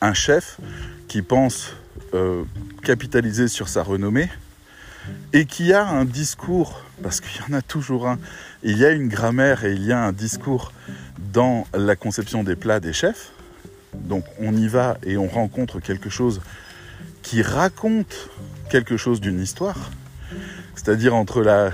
[0.00, 0.58] un chef
[1.08, 1.74] qui pense
[2.14, 2.44] euh,
[2.82, 4.28] capitaliser sur sa renommée
[5.32, 8.18] et qui a un discours, parce qu'il y en a toujours un,
[8.62, 10.72] il y a une grammaire et il y a un discours
[11.32, 13.32] dans la conception des plats des chefs.
[13.94, 16.40] Donc on y va et on rencontre quelque chose
[17.22, 18.28] qui raconte
[18.70, 19.90] quelque chose d'une histoire.
[20.74, 21.72] C'est-à-dire entre la,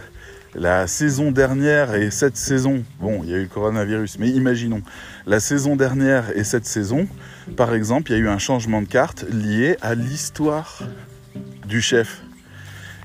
[0.55, 4.83] la saison dernière et cette saison, bon, il y a eu le coronavirus, mais imaginons,
[5.27, 7.09] la saison dernière et cette saison,
[7.57, 10.83] par exemple, il y a eu un changement de carte lié à l'histoire
[11.67, 12.23] du chef.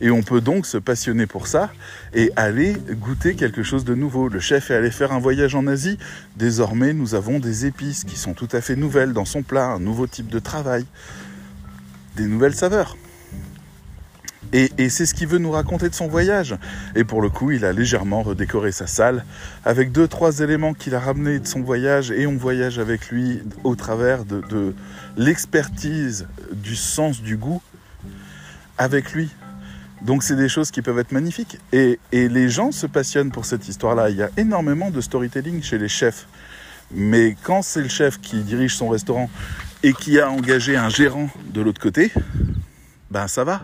[0.02, 1.72] Et on peut donc se passionner pour ça
[2.14, 4.30] et aller goûter quelque chose de nouveau.
[4.30, 5.98] Le chef est allé faire un voyage en Asie.
[6.38, 9.80] Désormais, nous avons des épices qui sont tout à fait nouvelles dans son plat, un
[9.80, 10.86] nouveau type de travail,
[12.16, 12.96] des nouvelles saveurs.
[14.52, 16.56] Et, c'est ce qu'il veut nous raconter de son voyage.
[16.96, 19.24] Et pour le coup, il a légèrement redécoré sa salle
[19.64, 23.42] avec deux, trois éléments qu'il a ramenés de son voyage et on voyage avec lui
[23.64, 24.74] au travers de,
[25.18, 27.62] l'expertise du sens du goût
[28.78, 29.30] avec lui.
[30.02, 31.60] Donc c'est des choses qui peuvent être magnifiques.
[31.72, 34.10] Et les gens se passionnent pour cette histoire-là.
[34.10, 36.28] Il y a énormément de storytelling chez les chefs.
[36.92, 39.30] Mais quand c'est le chef qui dirige son restaurant
[39.84, 42.12] et qui a engagé un gérant de l'autre côté,
[43.12, 43.62] ben ça va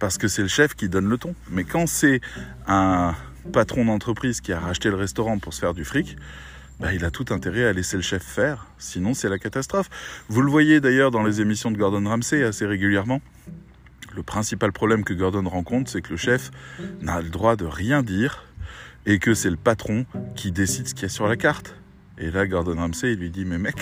[0.00, 1.34] parce que c'est le chef qui donne le ton.
[1.50, 2.20] Mais quand c'est
[2.66, 3.14] un
[3.52, 6.16] patron d'entreprise qui a racheté le restaurant pour se faire du fric,
[6.80, 9.90] bah, il a tout intérêt à laisser le chef faire, sinon c'est la catastrophe.
[10.28, 13.20] Vous le voyez d'ailleurs dans les émissions de Gordon Ramsay assez régulièrement.
[14.16, 16.50] Le principal problème que Gordon rencontre, c'est que le chef
[17.00, 18.44] n'a le droit de rien dire
[19.06, 21.76] et que c'est le patron qui décide ce qu'il y a sur la carte.
[22.18, 23.76] Et là, Gordon Ramsay, il lui dit, mais mec,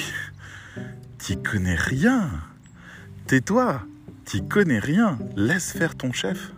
[1.18, 2.31] t'y connais rien.
[3.26, 3.83] Tais-toi,
[4.29, 6.53] t'y connais rien, laisse faire ton chef.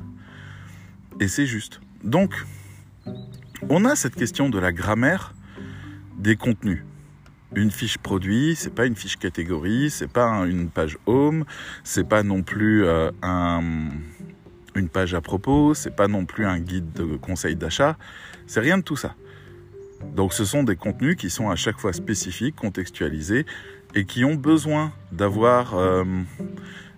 [1.21, 1.81] Et c'est juste.
[2.03, 2.35] Donc,
[3.69, 5.35] on a cette question de la grammaire
[6.19, 6.83] des contenus.
[7.55, 11.45] Une fiche produit, c'est pas une fiche catégorie, c'est pas une page home,
[11.85, 13.91] c'est pas non plus euh, un,
[14.75, 17.97] une page à propos, c'est pas non plus un guide de conseil d'achat,
[18.49, 19.15] c'est rien de tout ça.
[20.17, 23.47] Donc ce sont des contenus qui sont à chaque fois spécifiques, contextualisés
[23.95, 26.05] et qui ont besoin d'avoir euh,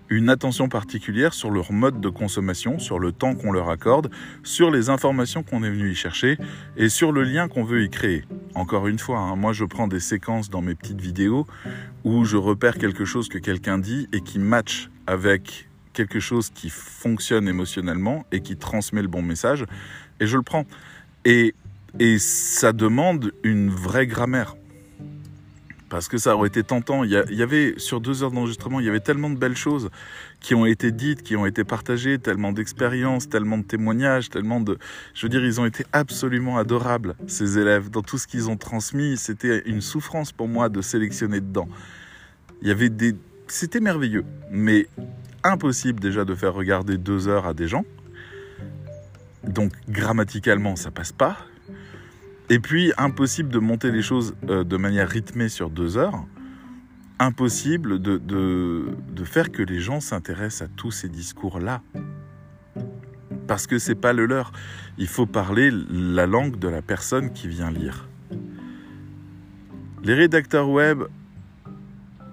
[0.09, 4.09] une attention particulière sur leur mode de consommation, sur le temps qu'on leur accorde,
[4.43, 6.37] sur les informations qu'on est venu y chercher
[6.77, 8.23] et sur le lien qu'on veut y créer.
[8.55, 11.47] Encore une fois, hein, moi je prends des séquences dans mes petites vidéos
[12.03, 16.69] où je repère quelque chose que quelqu'un dit et qui match avec quelque chose qui
[16.69, 19.65] fonctionne émotionnellement et qui transmet le bon message
[20.19, 20.65] et je le prends.
[21.25, 21.55] Et,
[21.99, 24.55] et ça demande une vraie grammaire
[25.93, 27.03] parce que ça aurait été tentant.
[27.03, 29.91] Il y, avait, sur deux heures d'enregistrement, il y avait tellement de belles choses
[30.39, 34.79] qui ont été dites, qui ont été partagées, tellement d'expériences, tellement de témoignages, tellement de...
[35.13, 38.57] Je veux dire, ils ont été absolument adorables, ces élèves, dans tout ce qu'ils ont
[38.57, 39.17] transmis.
[39.17, 41.69] C'était une souffrance pour moi de sélectionner dedans.
[42.63, 43.13] Il y avait des...
[43.45, 44.87] C'était merveilleux, mais
[45.43, 47.85] impossible déjà de faire regarder deux heures à des gens.
[49.43, 51.37] Donc grammaticalement, ça passe pas.
[52.49, 56.25] Et puis, impossible de monter les choses euh, de manière rythmée sur deux heures.
[57.19, 61.81] Impossible de, de, de faire que les gens s'intéressent à tous ces discours-là.
[63.47, 64.51] Parce que c'est pas le leur.
[64.97, 68.07] Il faut parler la langue de la personne qui vient lire.
[70.03, 71.03] Les rédacteurs web,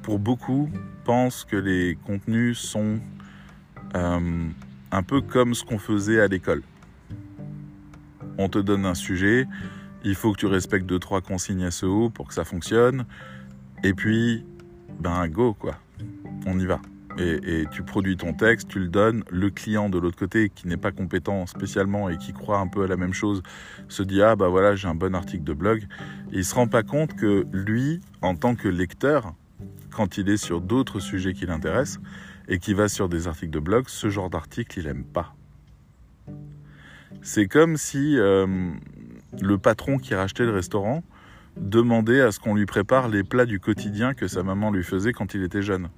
[0.02, 0.68] pour beaucoup,
[1.04, 2.98] pensent que les contenus sont
[3.94, 4.48] euh,
[4.90, 6.62] un peu comme ce qu'on faisait à l'école.
[8.38, 9.46] On te donne un sujet,
[10.04, 13.04] il faut que tu respectes deux trois consignes SEO pour que ça fonctionne.
[13.84, 14.44] Et puis,
[14.98, 15.76] ben go quoi,
[16.46, 16.80] on y va.
[17.18, 19.24] Et, tu produis ton texte, tu le donnes.
[19.30, 22.84] Le client de l'autre côté, qui n'est pas compétent spécialement et qui croit un peu
[22.84, 23.42] à la même chose,
[23.88, 25.86] se dit ah bah voilà j'ai un bon article de blog.
[26.32, 29.34] Et il se rend pas compte que lui, en tant que lecteur,
[29.90, 32.00] quand il est sur d'autres sujets qui l'intéressent
[32.48, 35.34] et qui va sur des articles de blog, ce genre d'article il aime pas.
[37.22, 38.46] C'est comme si euh,
[39.40, 41.02] le patron qui rachetait le restaurant
[41.56, 45.12] demandait à ce qu'on lui prépare les plats du quotidien que sa maman lui faisait
[45.12, 45.88] quand il était jeune.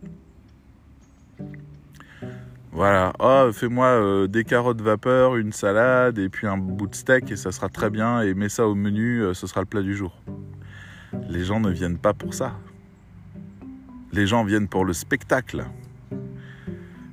[2.73, 7.31] Voilà, oh, fais-moi euh, des carottes vapeur, une salade et puis un bout de steak
[7.31, 9.83] et ça sera très bien et mets ça au menu, euh, ce sera le plat
[9.83, 10.23] du jour.
[11.29, 12.55] Les gens ne viennent pas pour ça.
[14.13, 15.67] Les gens viennent pour le spectacle.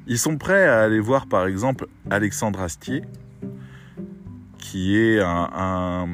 [0.07, 3.03] Ils sont prêts à aller voir par exemple Alexandre Astier,
[4.59, 6.07] qui est un...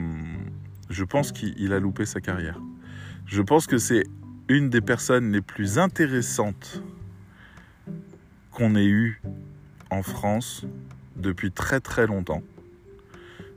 [0.90, 2.60] Je pense qu'il a loupé sa carrière.
[3.26, 4.04] Je pense que c'est
[4.48, 6.82] une des personnes les plus intéressantes
[8.52, 9.22] qu'on ait eues
[9.90, 10.66] en France
[11.16, 12.44] depuis très très longtemps.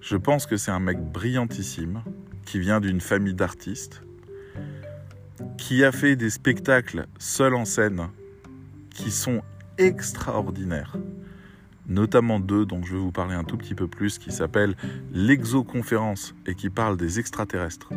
[0.01, 2.03] Je pense que c'est un mec brillantissime,
[2.47, 4.03] qui vient d'une famille d'artistes,
[5.59, 8.09] qui a fait des spectacles seul en scène
[8.91, 9.43] qui sont
[9.77, 10.97] extraordinaires.
[11.89, 14.77] Notamment deux dont je vais vous parler un tout petit peu plus, qui s'appellent
[15.13, 17.91] l'exoconférence et qui parlent des extraterrestres.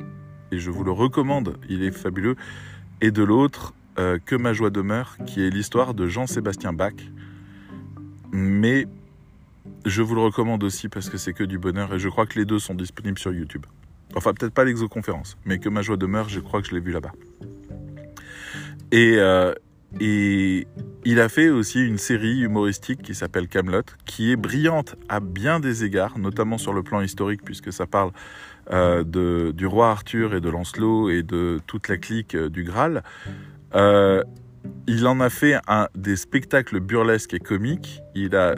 [0.52, 2.36] Et je vous le recommande, il est fabuleux.
[3.02, 6.94] Et de l'autre, euh, Que ma joie demeure, qui est l'histoire de Jean-Sébastien Bach.
[8.32, 8.88] Mais
[9.86, 12.40] je vous le recommande aussi parce que c'est que du bonheur et je crois que
[12.40, 13.66] les deux sont disponibles sur YouTube.
[14.16, 16.92] Enfin, peut-être pas l'exoconférence, mais Que ma joie demeure, je crois que je l'ai vu
[16.92, 17.12] là-bas.
[18.92, 19.54] Et, euh,
[20.00, 20.68] et
[21.04, 25.60] il a fait aussi une série humoristique qui s'appelle Camelot, qui est brillante à bien
[25.60, 28.12] des égards, notamment sur le plan historique, puisque ça parle
[28.72, 32.64] euh, de, du roi Arthur et de Lancelot et de toute la clique euh, du
[32.64, 33.04] Graal.
[33.76, 34.24] Euh,
[34.88, 35.56] il en a fait
[35.96, 38.02] des spectacles burlesques et comiques.
[38.14, 38.54] Il a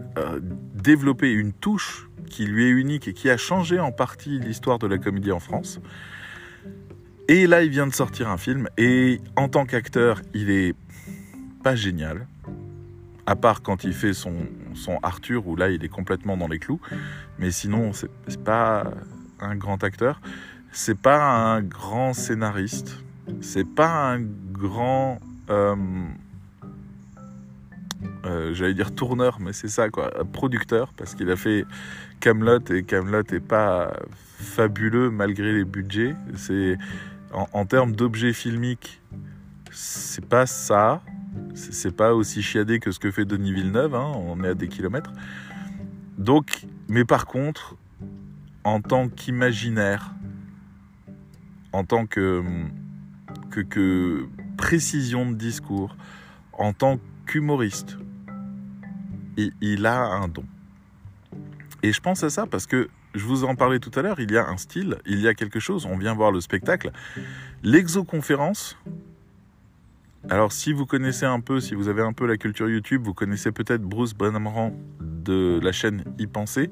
[0.73, 4.87] développé une touche qui lui est unique et qui a changé en partie l'histoire de
[4.87, 5.79] la comédie en France.
[7.29, 8.67] Et là, il vient de sortir un film.
[8.77, 10.75] Et en tant qu'acteur, il est
[11.63, 12.27] pas génial.
[13.25, 14.33] À part quand il fait son,
[14.75, 16.81] son Arthur, où là, il est complètement dans les clous.
[17.39, 18.91] Mais sinon, c'est pas
[19.39, 20.19] un grand acteur.
[20.71, 22.97] C'est pas un grand scénariste.
[23.41, 25.19] C'est pas un grand.
[25.49, 25.75] Euh,
[28.25, 31.65] euh, j'allais dire tourneur, mais c'est ça quoi, producteur, parce qu'il a fait
[32.19, 33.93] Camelot et Camelot est pas
[34.37, 36.15] fabuleux malgré les budgets.
[36.35, 36.77] C'est
[37.33, 39.01] en, en termes d'objets filmiques,
[39.71, 41.01] c'est pas ça.
[41.55, 44.67] C'est pas aussi chiadé que ce que fait Denis Villeneuve, hein, on est à des
[44.67, 45.11] kilomètres.
[46.17, 47.75] Donc, mais par contre,
[48.63, 50.13] en tant qu'imaginaire,
[51.71, 52.43] en tant que,
[54.57, 55.95] précision de discours,
[56.53, 57.97] en tant qu'humoriste,
[59.37, 60.45] il, il, a un don.
[61.81, 64.31] Et je pense à ça parce que je vous en parlais tout à l'heure, il
[64.31, 66.91] y a un style, il y a quelque chose, on vient voir le spectacle.
[67.63, 68.77] L'exoconférence,
[70.29, 73.13] alors si vous connaissez un peu, si vous avez un peu la culture YouTube, vous
[73.13, 76.71] connaissez peut-être Bruce Brennan de la chaîne Y Penser,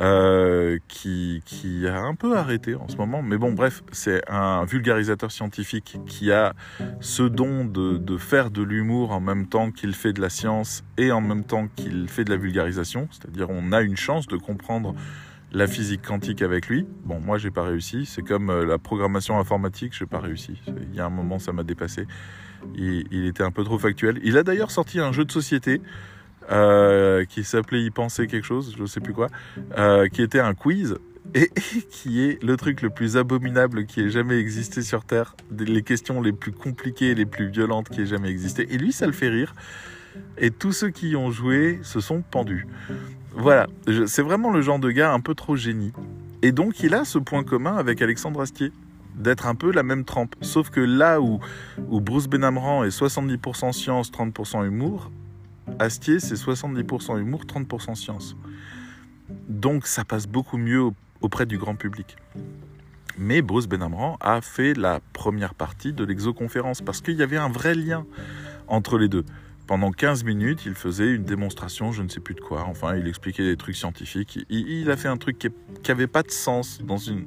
[0.00, 3.20] euh, qui, qui, a un peu arrêté en ce moment.
[3.20, 6.54] Mais bon, bref, c'est un vulgarisateur scientifique qui a
[7.00, 10.82] ce don de, de faire de l'humour en même temps qu'il fait de la science
[10.96, 13.08] et en même temps qu'il fait de la vulgarisation.
[13.10, 14.94] C'est-à-dire on a une chance de comprendre
[15.52, 16.86] la physique quantique avec lui.
[17.04, 18.06] Bon, moi, j'ai pas réussi.
[18.06, 20.60] C'est comme euh, la programmation informatique, j'ai pas réussi.
[20.66, 22.06] Il y a un moment, ça m'a dépassé.
[22.74, 24.20] Il, était un peu trop factuel.
[24.22, 25.80] Il a d'ailleurs sorti un jeu de société
[26.50, 29.28] euh, qui s'appelait Y penser quelque chose, je sais plus quoi,
[29.78, 30.96] euh, qui était un quiz
[31.34, 35.36] et, et, qui est le truc le plus abominable qui ait jamais existé sur Terre,
[35.56, 38.66] les questions les plus compliquées, les plus violentes qui ait jamais existé.
[38.70, 39.54] Et lui, ça le fait rire.
[40.38, 42.66] Et tous ceux qui y ont joué se sont pendus.
[43.34, 43.66] Voilà,
[44.06, 45.92] c'est vraiment le genre de gars un peu trop génie.
[46.42, 48.72] Et donc il a ce point commun avec Alexandre Astier,
[49.14, 50.34] d'être un peu la même trempe.
[50.40, 51.40] Sauf que là où,
[51.88, 55.10] où Bruce Benamran est 70% science, 30% humour,
[55.78, 58.36] Astier c'est 70% humour, 30% science.
[59.48, 62.16] Donc ça passe beaucoup mieux auprès du grand public.
[63.18, 67.50] Mais Bruce Benamran a fait la première partie de l'exoconférence parce qu'il y avait un
[67.50, 68.06] vrai lien
[68.68, 69.24] entre les deux.
[69.66, 72.64] Pendant 15 minutes, il faisait une démonstration, je ne sais plus de quoi.
[72.66, 74.40] Enfin, il expliquait des trucs scientifiques.
[74.50, 75.50] Il, il a fait un truc qui
[75.88, 77.26] n'avait pas de sens dans, une,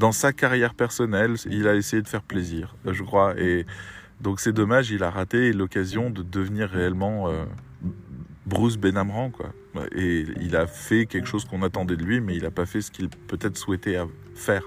[0.00, 1.36] dans sa carrière personnelle.
[1.48, 3.38] Il a essayé de faire plaisir, je crois.
[3.38, 3.66] Et
[4.20, 7.44] donc c'est dommage, il a raté l'occasion de devenir réellement euh,
[8.46, 9.30] Bruce Benamran.
[9.30, 9.52] Quoi.
[9.94, 12.80] Et il a fait quelque chose qu'on attendait de lui, mais il n'a pas fait
[12.80, 13.98] ce qu'il peut-être souhaitait
[14.34, 14.62] faire.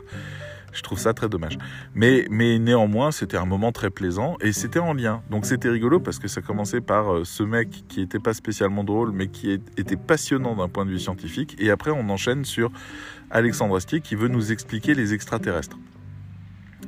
[0.72, 1.58] Je trouve ça très dommage.
[1.94, 5.22] Mais, mais néanmoins, c'était un moment très plaisant et c'était en lien.
[5.30, 8.84] Donc c'était rigolo parce que ça commençait par euh, ce mec qui n'était pas spécialement
[8.84, 11.56] drôle, mais qui était passionnant d'un point de vue scientifique.
[11.60, 12.72] Et après, on enchaîne sur
[13.34, 15.78] Alexandre Astier qui veut nous expliquer les extraterrestres.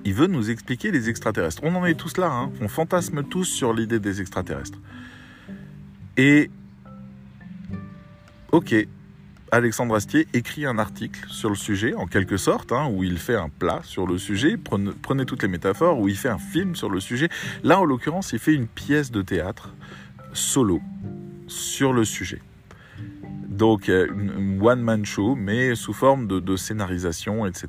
[0.06, 1.62] Il veut nous expliquer les extraterrestres.
[1.64, 2.52] On en est tous là, hein.
[2.62, 4.78] on fantasme tous sur l'idée des extraterrestres.
[6.18, 6.52] Et
[8.52, 8.76] ok,
[9.52, 13.36] Alexandre Astier écrit un article sur le sujet, en quelque sorte, hein, où il fait
[13.36, 16.76] un plat sur le sujet, prenez, prenez, toutes les métaphores, où il fait un film
[16.76, 17.30] sur le sujet.
[17.64, 19.74] Là, en l'occurrence, il fait une pièce de théâtre
[20.34, 20.80] solo
[21.48, 22.42] sur le sujet.
[23.56, 27.68] Donc, une one-man show, mais sous forme de, scénarisation, etc.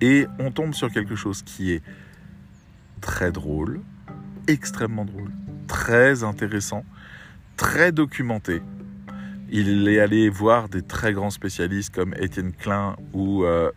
[0.00, 1.82] Et on tombe sur quelque chose qui est
[3.00, 3.80] très drôle,
[4.48, 5.30] extrêmement drôle,
[5.68, 6.84] très intéressant,
[7.56, 8.60] très documenté.
[9.50, 13.70] Il est allé voir des très grands spécialistes comme Étienne Klein ou, euh,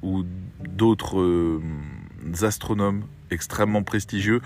[0.67, 1.61] d'autres euh,
[2.41, 4.41] astronomes extrêmement prestigieux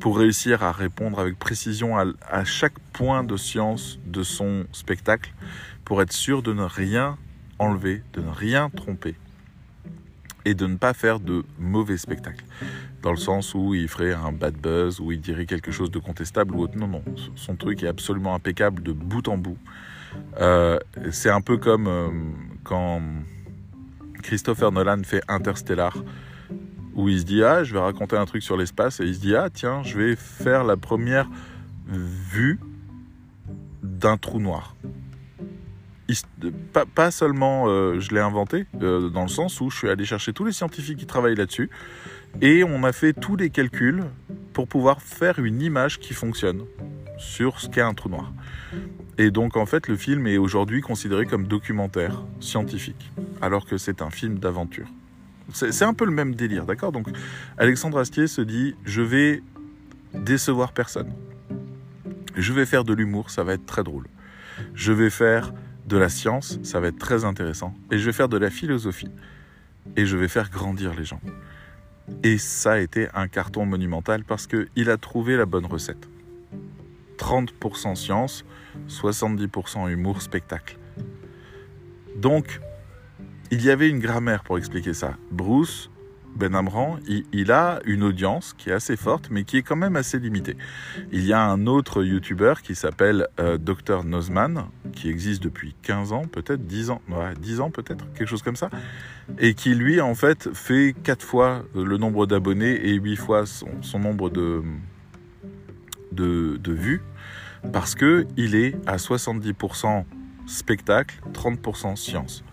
[0.00, 5.32] pour réussir à répondre avec précision à, chaque point de science de son spectacle
[5.84, 7.18] pour être sûr de ne rien
[7.58, 9.16] enlever, de ne rien tromper
[10.44, 12.44] et de ne pas faire de mauvais spectacles.
[13.02, 15.98] Dans le sens où il ferait un bad buzz, où il dirait quelque chose de
[15.98, 16.76] contestable ou autre.
[16.76, 17.02] Non, non,
[17.36, 19.58] son truc est absolument impeccable de bout en bout.
[20.40, 20.78] Euh,
[21.10, 22.08] c'est un peu comme euh,
[22.64, 23.02] quand
[24.22, 25.96] Christopher Nolan fait Interstellar,
[26.98, 29.20] où il se dit Ah, je vais raconter un truc sur l'espace, et il se
[29.20, 31.30] dit Ah, tiens, je vais faire la première
[31.86, 32.58] vue
[33.82, 34.74] d'un trou noir.
[36.94, 40.32] Pas, seulement euh, je l'ai inventé, euh, dans le sens où je suis allé chercher
[40.32, 41.70] tous les scientifiques qui travaillent là-dessus,
[42.40, 44.04] et on a fait tous les calculs
[44.52, 46.64] pour pouvoir faire une image qui fonctionne
[47.16, 48.32] sur ce qu'est un trou noir.
[49.18, 54.02] Et donc en fait le film est aujourd'hui considéré comme documentaire scientifique, alors que c'est
[54.02, 54.88] un film d'aventure.
[55.52, 56.92] C'est un peu le même délire, d'accord?
[56.92, 57.08] Donc
[57.56, 59.42] Alexandre Astier se dit, je vais
[60.14, 61.12] décevoir personne.
[62.36, 64.06] Je vais faire de l'humour, ça va être très drôle.
[64.74, 65.52] Je vais faire
[65.86, 67.74] de la science, ça va être très intéressant.
[67.90, 69.10] Et je vais faire de la philosophie.
[69.96, 71.20] Et je vais faire grandir les gens.
[72.22, 76.08] Et ça a été un carton monumental parce qu'il a trouvé la bonne recette.
[77.18, 78.44] 30% science,
[78.88, 80.78] 70% humour, spectacle.
[82.16, 82.60] Donc,
[83.50, 85.16] il y avait une grammaire pour expliquer ça.
[85.30, 85.90] Bruce
[86.36, 86.98] Ben Amran,
[87.32, 90.56] il, a une audience qui est assez forte, mais qui est quand même assez limitée.
[91.10, 96.12] Il y a un autre YouTuber qui s'appelle euh, Dr Nozman, qui existe depuis 15
[96.12, 98.70] ans, peut-être 10 ans, ouais, 10 ans peut-être, quelque chose comme ça,
[99.38, 103.82] et qui lui, en fait, fait 4 fois le nombre d'abonnés et 8 fois son,
[103.82, 104.62] son nombre de,
[106.12, 107.02] de, de vues,
[107.72, 110.04] parce qu'il est à 70%
[110.46, 112.44] spectacle, 30% science.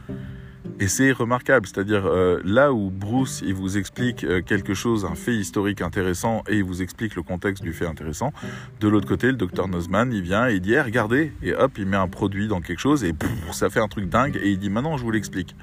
[0.79, 5.15] Et c'est remarquable, c'est-à-dire euh, là où Bruce il vous explique euh, quelque chose, un
[5.15, 8.33] fait historique intéressant, et il vous explique le contexte du fait intéressant,
[8.81, 11.71] de l'autre côté, le docteur Nozman, il vient et il dit eh, regardez, et hop,
[11.77, 13.13] il met un produit dans quelque chose, et
[13.51, 15.55] ça fait un truc dingue, et il dit maintenant je vous l'explique.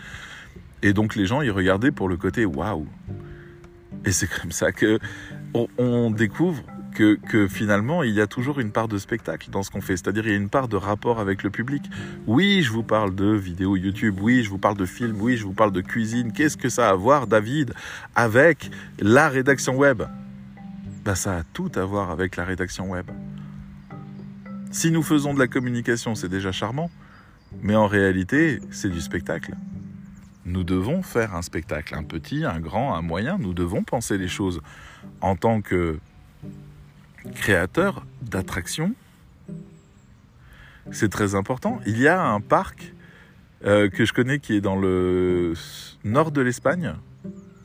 [0.83, 2.87] Et donc les gens, ils regardaient pour le côté waouh.
[4.05, 4.99] Et c'est comme ça que
[5.55, 6.63] on, on découvre
[6.93, 9.97] que, finalement, il y a toujours une part de spectacle dans ce qu'on fait.
[9.97, 11.83] C'est-à-dire, il y a une part de rapport avec le public.
[12.27, 14.19] Oui, je vous parle de vidéos YouTube.
[14.21, 15.21] Oui, je vous parle de films.
[15.21, 16.33] Oui, je vous parle de cuisine.
[16.33, 17.75] Qu'est-ce que ça a à voir, David,
[18.15, 20.03] avec la rédaction web?
[21.05, 23.11] Ben, Ça a tout à voir avec la rédaction web.
[24.71, 26.91] Si nous faisons de la communication, c'est déjà charmant.
[27.63, 29.55] Mais en réalité, c'est du spectacle.
[30.45, 33.39] Nous devons faire un spectacle, un petit, un grand, un moyen.
[33.39, 34.61] Nous devons penser les choses
[35.21, 35.99] en tant que
[37.35, 38.95] créateur d'attractions.
[40.91, 41.81] C'est très important.
[41.87, 42.93] Il y a un parc
[43.65, 45.55] euh, que je connais qui est dans le
[46.05, 46.95] nord de l'Espagne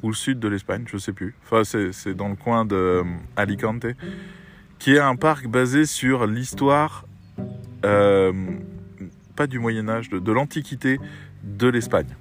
[0.04, 1.34] ou le sud de l'Espagne, je sais plus.
[1.44, 3.04] Enfin, c'est dans le coin de euh,
[3.36, 3.88] Alicante,
[4.78, 7.06] qui est un parc basé sur l'histoire,
[7.84, 8.32] euh,
[9.36, 11.00] pas du Moyen Âge, de, de l'Antiquité
[11.44, 12.16] de l'Espagne.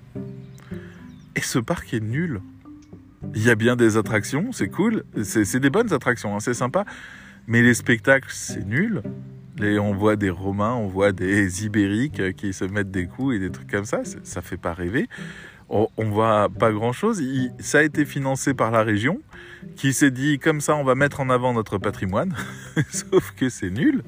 [1.35, 2.40] Et ce parc est nul.
[3.35, 6.87] Il y a bien des attractions, c'est cool, c'est des bonnes attractions, hein, c'est sympa,
[7.47, 9.03] mais les spectacles, c'est nul.
[9.61, 13.51] On voit des Romains, on voit des Ibériques qui se mettent des coups et des
[13.51, 14.03] trucs comme ça.
[14.23, 15.09] Ça fait pas rêver.
[15.69, 17.19] On, voit pas grand chose.
[17.21, 19.21] Il, ça a été financé par la région
[19.75, 22.35] qui s'est dit comme ça, on va mettre en avant notre patrimoine.
[22.91, 24.03] Sauf que c'est nul.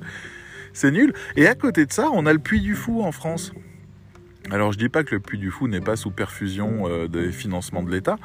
[0.73, 1.15] C'est nul.
[1.37, 3.53] Et à côté de ça, on a le Puy du Fou en France.
[4.51, 7.33] Alors je dis pas que le Puy du Fou n'est pas sous perfusion euh, des
[7.33, 8.17] financements de l'État,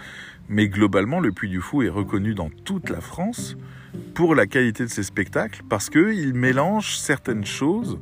[0.47, 3.57] mais globalement le Puy du Fou est reconnu dans toute la France
[4.13, 7.99] pour la qualité de ses spectacles parce qu'il mélange certaines choses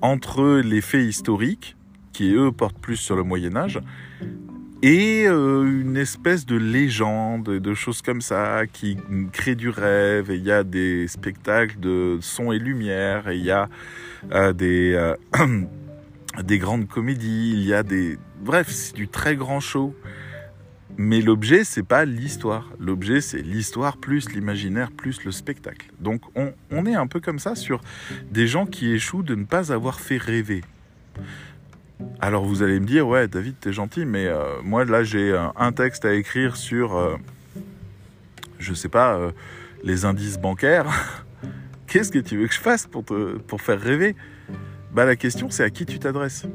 [0.00, 1.76] entre les faits historiques,
[2.12, 3.80] qui eux portent plus sur le Moyen Âge,
[4.82, 8.96] et euh, une espèce de légende, de choses comme ça, qui
[9.32, 13.44] crée du rêve, et il y a des spectacles de son et lumière, et il
[13.44, 13.68] y a
[14.32, 15.14] euh, des, euh,
[16.42, 18.18] des grandes comédies, il y a des...
[18.40, 19.94] Bref, c'est du très grand show.
[20.98, 22.70] Mais l'objet, c'est pas l'histoire.
[22.78, 25.90] L'objet, c'est l'histoire plus l'imaginaire plus le spectacle.
[26.00, 27.80] Donc on, est un peu comme ça sur
[28.30, 30.62] des gens qui échouent de ne pas avoir fait rêver.
[32.20, 35.72] Alors vous allez me dire, ouais, David, t'es gentil, mais euh, moi là j'ai un
[35.72, 37.16] texte à écrire sur, euh,
[38.58, 39.30] je sais pas, euh,
[39.84, 40.86] les indices bancaires.
[41.86, 44.16] Qu'est-ce que tu veux que je fasse pour te, pour faire rêver?
[44.92, 46.46] Bah la question c'est à qui tu t'adresses.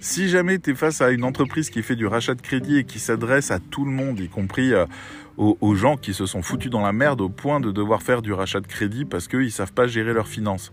[0.00, 2.84] Si jamais tu es face à une entreprise qui fait du rachat de crédit et
[2.84, 4.72] qui s'adresse à tout le monde, y compris
[5.36, 8.22] aux, aux, gens qui se sont foutus dans la merde au point de devoir faire
[8.22, 10.72] du rachat de crédit parce qu'ils savent pas gérer leurs finances.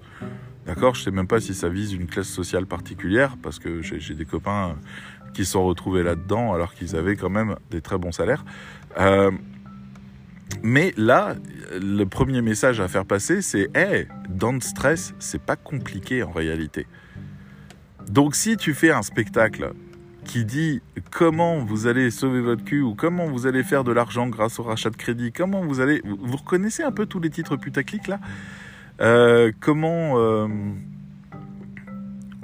[0.65, 0.95] D'accord?
[0.95, 4.25] Je sais même pas si ça vise une classe sociale particulière, parce que j'ai des
[4.25, 4.78] copains
[5.34, 8.45] qui se sont retrouvés là-dedans alors qu'ils avaient quand même des très bons salaires.
[8.97, 9.32] Euh,
[10.63, 11.36] mais là,
[11.73, 16.88] le premier message à faire passer, c'est Hey, dans stress, c'est pas compliqué en réalité.
[18.10, 19.74] Donc si tu fais un spectacle
[20.24, 20.82] qui dit
[21.12, 24.64] comment vous allez sauver votre cul ou comment vous allez faire de l'argent grâce au
[24.64, 26.01] rachat de crédit, comment vous allez...
[26.05, 28.20] Vous reconnaissez un peu tous les titres putaclic là?
[28.99, 30.47] Euh, comment, euh,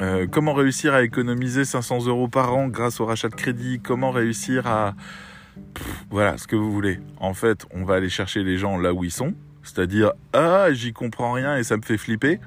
[0.01, 3.79] euh, comment réussir à économiser 500 euros par an grâce au rachat de crédit?
[3.81, 4.95] Comment réussir à...
[6.09, 6.99] voilà, ce que vous voulez.
[7.19, 9.33] En fait, on va aller chercher les gens là où ils sont.
[9.63, 12.39] C'est-à-dire, ah, j'y comprends rien et ça me fait flipper.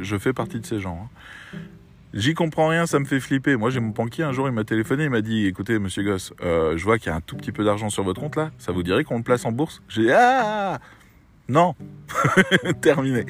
[0.00, 1.08] Je fais partie de ces gens.
[1.54, 1.58] Hein.
[2.12, 3.56] J'y comprends rien, ça me fait flipper.
[3.56, 6.32] Moi, j'ai mon banquier, un jour, il m'a téléphoné, il m'a dit, écoutez, monsieur Goss,
[6.40, 8.72] je vois qu'il y a un tout petit peu d'argent sur votre compte là, ça
[8.72, 9.82] vous dirait qu'on le place en bourse?
[9.88, 10.80] J'ai dit, ah
[11.50, 11.74] non.
[12.80, 13.26] Terminé.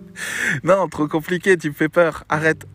[0.64, 2.24] non, trop compliqué, tu me fais peur.
[2.30, 2.66] Arrête.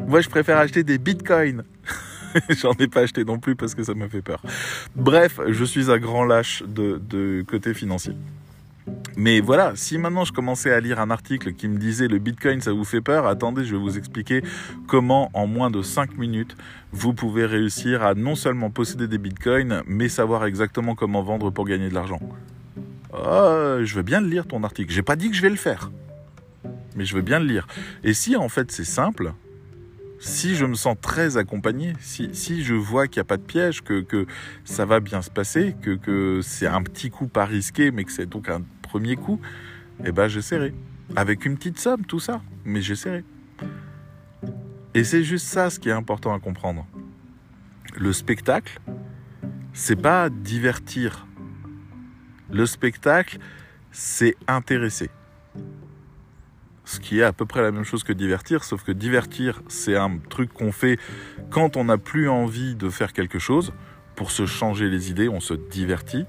[0.00, 1.62] Moi, je préfère acheter des bitcoins.
[2.50, 4.42] J'en ai pas acheté non plus parce que ça me fait peur.
[4.96, 8.14] Bref, je suis un grand lâche de, côté financier.
[9.16, 12.60] Mais voilà, si maintenant je commençais à lire un article qui me disait le Bitcoin
[12.60, 14.42] ça vous fait peur, attendez, je vais vous expliquer
[14.88, 16.56] comment en moins de 5 minutes
[16.92, 21.66] vous pouvez réussir à non seulement posséder des Bitcoins, mais savoir exactement comment vendre pour
[21.66, 22.20] gagner de l'argent.
[23.12, 24.92] Oh, je veux bien lire ton article.
[24.92, 25.90] J'ai pas dit que je vais le faire,
[26.96, 27.66] mais je veux bien le lire.
[28.04, 29.32] Et si en fait c'est simple,
[30.22, 33.82] si je me sens très accompagné, si, je vois qu'il n'y a pas de piège,
[33.82, 34.26] que, que,
[34.64, 38.12] ça va bien se passer, que, que c'est un petit coup pas risqué, mais que
[38.12, 39.40] c'est donc un premier coup,
[40.04, 40.74] eh ben j'essaierai.
[41.16, 43.24] Avec une petite somme, tout ça, mais j'essaierai.
[44.94, 46.86] Et c'est juste ça ce qui est important à comprendre.
[47.96, 48.78] Le spectacle,
[49.72, 51.26] c'est pas divertir
[52.48, 53.38] le spectacle,
[53.90, 55.10] c'est intéresser.
[56.84, 59.96] Ce qui est à peu près la même chose que divertir, sauf que divertir, c'est
[59.96, 60.98] un truc qu'on fait
[61.50, 63.72] quand on n'a plus envie de faire quelque chose.
[64.16, 66.26] Pour se changer les idées, on se divertit.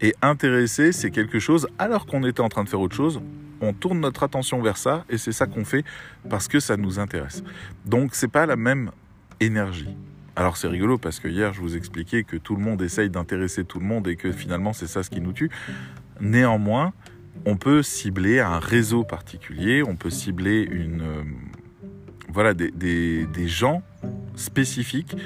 [0.00, 3.20] Et intéresser, c'est quelque chose, alors qu'on était en train de faire autre chose,
[3.60, 5.84] on tourne notre attention vers ça et c'est ça qu'on fait
[6.28, 7.42] parce que ça nous intéresse.
[7.84, 8.90] Donc c'est pas la même
[9.40, 9.96] énergie.
[10.36, 13.64] Alors c'est rigolo parce que hier je vous expliquais que tout le monde essaye d'intéresser
[13.64, 15.50] tout le monde et que finalement c'est ça ce qui nous tue.
[16.20, 16.92] Néanmoins,
[17.46, 21.22] on peut cibler un réseau particulier, on peut cibler une, euh,
[22.28, 23.82] voilà, des, des, gens
[24.34, 25.16] spécifiques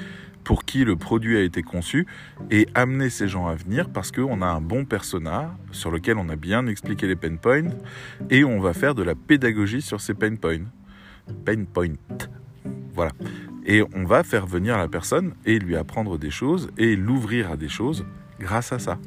[0.43, 2.07] pour qui le produit a été conçu
[2.51, 6.29] et amener ces gens à venir parce qu'on a un bon persona sur lequel on
[6.29, 7.69] a bien expliqué les pain points
[8.29, 10.65] et on va faire de la pédagogie sur ces pain points.
[11.45, 11.95] Pain points.
[12.93, 13.11] Voilà.
[13.65, 17.57] Et on va faire venir la personne et lui apprendre des choses et l'ouvrir à
[17.57, 18.05] des choses
[18.39, 18.97] grâce à ça.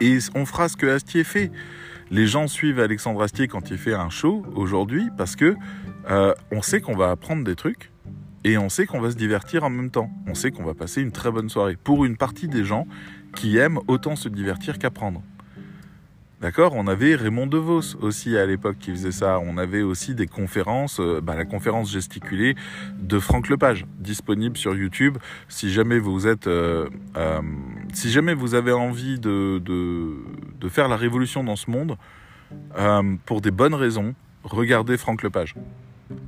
[0.00, 1.50] Et on fera ce que Astier fait.
[2.10, 5.54] Les gens suivent Alexandre Astier quand il fait un show aujourd'hui parce que
[6.10, 7.90] euh, on sait qu'on va apprendre des trucs
[8.42, 10.10] et on sait qu'on va se divertir en même temps.
[10.26, 11.76] On sait qu'on va passer une très bonne soirée.
[11.76, 12.86] Pour une partie des gens
[13.36, 15.22] qui aiment autant se divertir qu'apprendre.
[16.40, 16.72] D'accord?
[16.74, 19.38] On avait Raymond DeVos aussi à l'époque qui faisait ça.
[19.40, 22.54] On avait aussi des conférences, euh, bah, la conférence gesticulée
[22.98, 25.18] de Franck Lepage, disponible sur YouTube.
[25.50, 26.88] Si jamais vous êtes, euh,
[27.96, 30.16] si jamais vous avez envie de, de,
[30.60, 31.96] de, faire la révolution dans ce monde,
[33.26, 34.14] pour des bonnes raisons,
[34.44, 35.54] regardez Franck Lepage.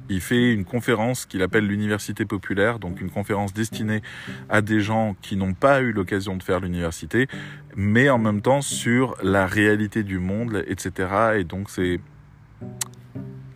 [0.08, 4.02] Il fait une conférence qu'il appelle l'université populaire, donc une conférence destinée
[4.48, 7.28] à des gens qui n'ont pas eu l'occasion de faire l'université,
[7.76, 11.08] mais en même temps sur la réalité du monde, etc.
[11.38, 12.00] Et donc c'est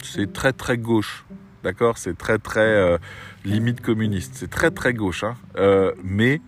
[0.02, 1.24] c'est très très gauche,
[1.62, 1.98] d'accord?
[1.98, 2.98] C'est très très euh,
[3.44, 6.40] limite communiste, c'est très très gauche, hein euh, mais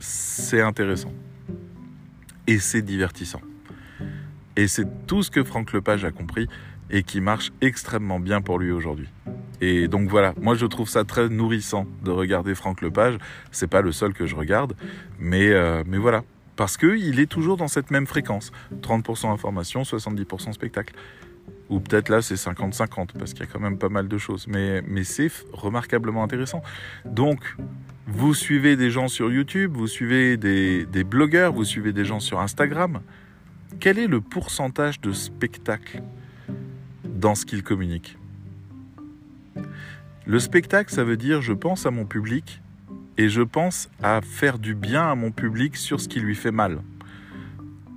[0.00, 1.12] c'est intéressant
[2.46, 3.40] et c'est divertissant.
[4.56, 6.48] Et c'est tout ce que Franck Lepage a compris
[6.90, 9.08] et qui marche extrêmement bien pour lui aujourd'hui.
[9.60, 13.18] Et donc voilà, moi je trouve ça très nourrissant de regarder Franck Lepage.
[13.52, 14.74] C'est pas le seul que je regarde,
[15.18, 16.24] mais, euh, mais voilà.
[16.56, 18.52] Parce qu'il est toujours dans cette même fréquence.
[18.82, 20.94] 30% information, 70% spectacle.
[21.68, 24.46] Ou peut-être là c'est 50-50, parce qu'il y a quand même pas mal de choses.
[24.48, 26.62] Mais, mais c'est remarquablement intéressant.
[27.04, 27.56] Donc,
[28.12, 32.40] vous suivez des gens sur YouTube, vous suivez des, blogueurs, vous suivez des gens sur
[32.40, 33.00] Instagram.
[33.78, 36.02] Quel est le pourcentage de spectacle
[37.04, 38.16] dans ce qu'il communique.
[40.26, 42.60] Le spectacle, ça veut dire je pense à mon public
[43.18, 46.50] et je pense à faire du bien à mon public sur ce qui lui fait
[46.50, 46.80] mal.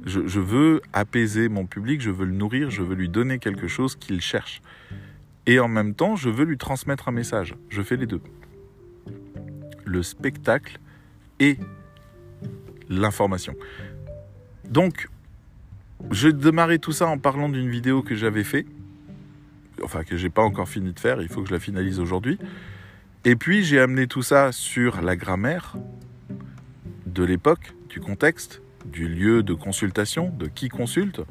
[0.05, 3.95] Je, veux apaiser mon public, je veux le nourrir, je veux lui donner quelque chose
[3.95, 4.61] qu'il cherche.
[5.45, 7.55] Et en même temps, je veux lui transmettre un message.
[7.69, 8.21] Je fais les deux.
[9.85, 10.79] Le spectacle
[11.39, 11.57] et
[12.89, 13.55] l'information.
[14.69, 15.07] Donc,
[16.11, 18.65] je démarrer tout ça en parlant d'une vidéo que j'avais fait,
[19.81, 22.37] enfin que j'ai pas encore fini de faire, il faut que je la finalise aujourd'hui.
[23.25, 25.75] Et puis j'ai amené tout ça sur la grammaire
[27.05, 31.21] de l'époque, du contexte, du lieu de consultation, de qui consulte,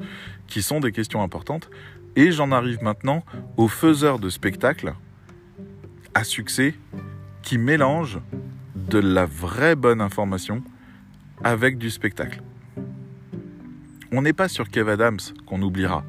[0.47, 1.69] qui sont des questions importantes.
[2.15, 3.23] Et j'en arrive maintenant
[3.57, 4.93] aux faiseurs de spectacles
[6.13, 6.75] à succès
[7.43, 8.19] qui mélangent
[8.75, 10.63] de la vraie bonne information
[11.43, 12.41] avec du spectacle.
[14.11, 16.03] On n'est pas sur Kev Adams qu'on oubliera.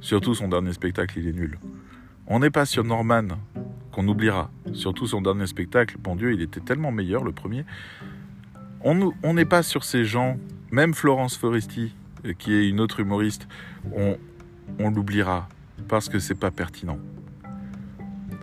[0.00, 1.58] Surtout son dernier spectacle, il est nul.
[2.26, 3.28] On n'est pas sur Norman
[3.90, 4.50] qu'on oubliera.
[4.72, 7.64] Surtout son dernier spectacle, bon Dieu, il était tellement meilleur le premier.
[8.84, 10.38] On n'est pas sur ces gens,
[10.70, 13.48] même Florence Foresti, euh, qui est une autre humoriste,
[13.92, 14.16] on,
[14.78, 15.48] on l'oubliera
[15.88, 16.98] parce que c'est pas pertinent.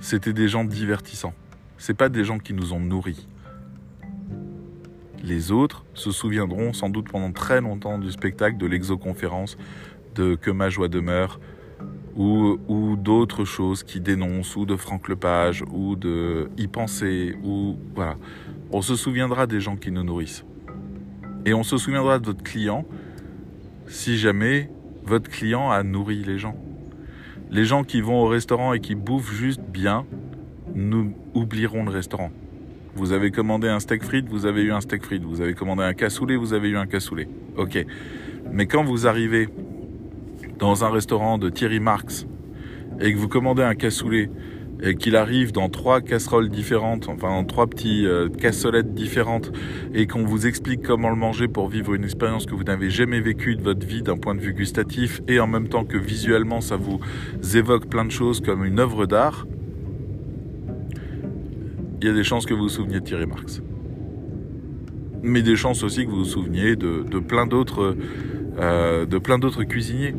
[0.06, 1.34] C'était des gens divertissants.
[1.80, 3.28] C'est pas des gens qui nous ont nourris.
[5.24, 9.58] Les autres se souviendront sans doute pendant très longtemps du spectacle de l'exoconférence
[10.14, 11.40] de Que ma joie demeure
[12.16, 18.16] ou, d'autres choses qui dénoncent ou de Franck Lepage ou de y penser ou voilà.
[18.72, 20.46] On se souviendra des gens qui nous nourrissent.
[21.48, 22.86] Et on se souviendra de votre client
[23.88, 24.70] si jamais
[25.04, 26.56] votre client a nourri les gens.
[27.56, 30.06] Les gens qui vont au restaurant et qui bouffent juste bien,
[30.74, 32.30] nous oublierons le restaurant.
[32.96, 35.24] Vous avez commandé un steak frites, vous avez eu un steak frites.
[35.24, 37.30] Vous avez commandé un cassoulet, vous avez eu un cassoulet.
[37.56, 37.78] Ok.
[38.52, 39.48] Mais quand vous arrivez
[40.60, 42.28] dans un restaurant de Thierry Marx
[43.00, 44.30] et que vous commandez un cassoulet
[44.82, 49.52] et qu'il arrive dans trois casseroles différentes, enfin trois petits euh, cassolettes différentes,
[49.94, 53.22] et qu'on vous explique comment le manger pour vivre une expérience que vous n'avez jamais
[53.22, 56.62] vécue de votre vie d'un point de vue gustatif, et en même temps que visuellement
[56.62, 57.00] ça vous
[57.56, 59.48] évoque plein de choses comme une œuvre d'art,
[62.02, 63.62] il y a des chances que vous vous souveniez de Thierry Marx.
[65.24, 67.96] Mais des chances aussi que vous vous souveniez de, plein d'autres
[68.60, 70.14] euh, de plein d'autres cuisiniers.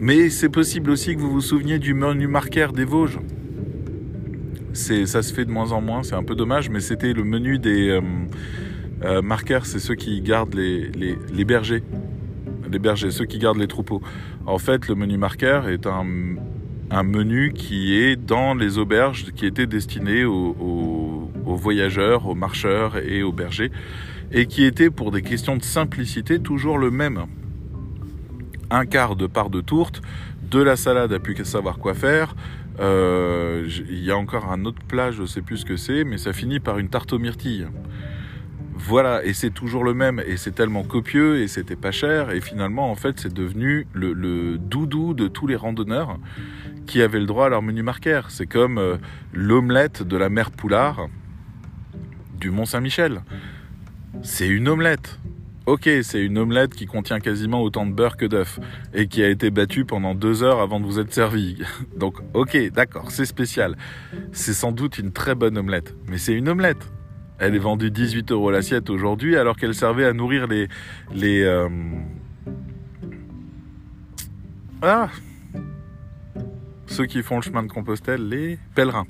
[0.00, 3.20] Mais c'est possible aussi que vous vous souveniez du menu marqueur des Vosges
[4.76, 7.58] ça se fait de moins en moins, c'est un peu dommage, mais c'était le menu
[7.58, 8.00] des euh,
[9.04, 11.82] euh, marqueurs, c'est ceux qui gardent les, les, bergers,
[12.70, 14.02] les bergers, ceux qui gardent les troupeaux.
[14.46, 16.06] En fait, le menu marqueur est un,
[16.90, 22.96] un menu qui est dans les auberges, qui était destiné aux, aux voyageurs, aux marcheurs
[22.98, 23.70] et aux bergers,
[24.32, 27.26] et qui était pour des questions de simplicité toujours le même.
[28.70, 30.02] Un quart de part de tourte,
[30.50, 32.34] de la salade à plus savoir quoi faire,
[32.78, 36.32] il y a encore un autre plat, je sais plus ce que c'est, mais ça
[36.32, 37.66] finit par une tarte aux myrtilles.
[38.78, 42.40] Voilà, et c'est toujours le même, et c'est tellement copieux, et c'était pas cher, et
[42.40, 46.18] finalement, en fait, c'est devenu le, doudou de tous les randonneurs
[46.86, 48.30] qui avaient le droit à leur menu marqueur.
[48.30, 48.96] C'est comme euh,
[49.32, 51.08] l'omelette de la mère Poulard
[52.38, 53.22] du Mont Saint-Michel.
[54.22, 55.18] C'est une omelette.
[55.66, 58.60] Ok, c'est une omelette qui contient quasiment autant de beurre que d'œufs
[58.94, 61.60] et qui a été battue pendant deux heures avant de vous être servie.
[61.96, 63.76] Donc, ok, d'accord, c'est spécial.
[64.30, 66.88] C'est sans doute une très bonne omelette, mais c'est une omelette.
[67.40, 70.68] Elle est vendue 18 euros l'assiette aujourd'hui alors qu'elle servait à nourrir les
[71.12, 71.68] les euh,
[74.82, 75.10] ah
[76.86, 79.06] ceux qui font le chemin de Compostelle, les pèlerins.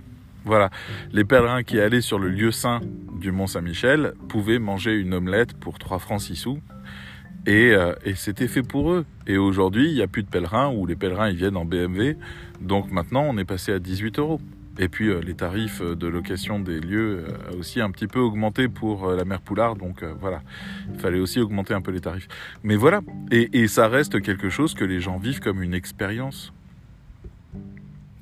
[0.46, 0.70] Voilà,
[1.10, 2.80] les pèlerins qui allaient sur le lieu saint
[3.20, 6.60] du Mont Saint-Michel pouvaient manger une omelette pour 3 francs 6 sous.
[7.48, 9.04] Euh, et, c'était fait pour eux.
[9.26, 12.12] Et aujourd'hui, il n'y a plus de pèlerins ou les pèlerins ils viennent en BMW.
[12.60, 14.40] Donc maintenant, on est passé à 18 euros.
[14.78, 18.68] Et puis euh, les tarifs de location des lieux euh, aussi un petit peu augmenté
[18.68, 19.74] pour la mer Poulard.
[19.74, 20.42] Donc voilà,
[20.94, 22.28] il fallait aussi augmenter un peu les tarifs.
[22.62, 23.00] Mais voilà,
[23.32, 26.52] et ça reste quelque chose que les gens vivent comme une expérience.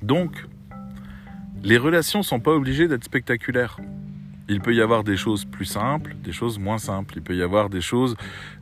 [0.01, 0.45] Donc,
[1.65, 3.77] les relations sont pas obligées d'être spectaculaires.
[4.47, 7.15] Il peut y avoir des choses plus simples, des choses moins simples.
[7.17, 8.15] Il peut y avoir des choses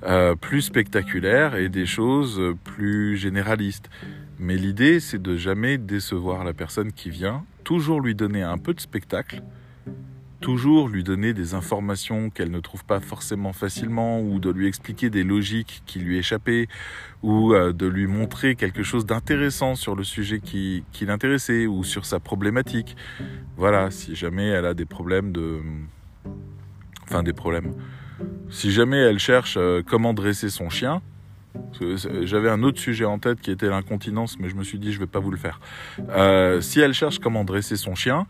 [0.03, 3.89] euh, plus spectaculaires et des choses plus généralistes.
[4.39, 8.73] Mais l'idée, c'est de jamais décevoir la personne qui vient, toujours lui donner un peu
[8.73, 9.43] de spectacle,
[10.43, 15.09] toujours lui donner des informations qu'elle ne trouve pas forcément facilement ou de lui expliquer
[15.09, 16.67] des logiques qui lui échappaient
[17.21, 22.05] ou euh, de lui montrer quelque chose d'intéressant sur le sujet qui, l'intéressait ou sur
[22.05, 22.97] sa problématique.
[23.55, 25.61] Voilà, si jamais elle a des problèmes de...
[27.03, 27.73] Enfin des problèmes.
[28.49, 31.01] Si jamais elle cherche euh, comment dresser son chien,
[32.23, 34.99] J'avais un autre sujet en tête qui était l'incontinence, mais je me suis dit je
[34.99, 35.61] vais pas vous le faire.
[36.09, 38.25] Euh, si elle cherche comment dresser son chien,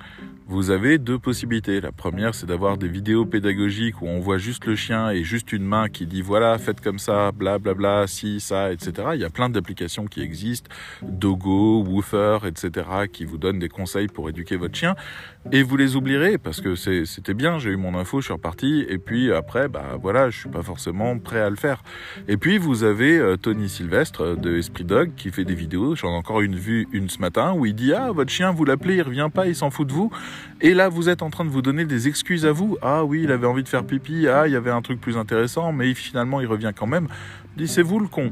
[0.48, 1.80] vous avez deux possibilités.
[1.80, 5.54] La première, c'est d'avoir des vidéos pédagogiques où on voit juste le chien et juste
[5.54, 9.10] une main qui dit voilà, faites comme ça, bla bla bla, si, ça, etc.
[9.14, 10.70] Il y a plein d'applications qui existent,
[11.02, 14.96] Dogo, Woofer, etc., qui vous donnent des conseils pour éduquer votre chien.
[15.52, 18.86] Et vous les oublierez parce que c'était bien, j'ai eu mon info, je suis reparti.
[18.88, 21.84] Et puis après, bah voilà, je suis pas forcément prêt à le faire.
[22.28, 25.96] Et puis vous avez euh, Tony Sylvestre de Esprit Dog qui fait des vidéos.
[25.96, 28.66] J'en ai encore une vue une ce matin où il dit ah votre chien vous
[28.66, 30.12] l'appelez, il revient pas, il s'en fout de vous.
[30.62, 32.78] Et là, vous êtes en train de vous donner des excuses à vous.
[32.82, 34.28] Ah oui, il avait envie de faire pipi.
[34.28, 37.08] Ah, il y avait un truc plus intéressant, mais finalement, il revient quand même.
[37.58, 38.32] Dis, c'est vous le con.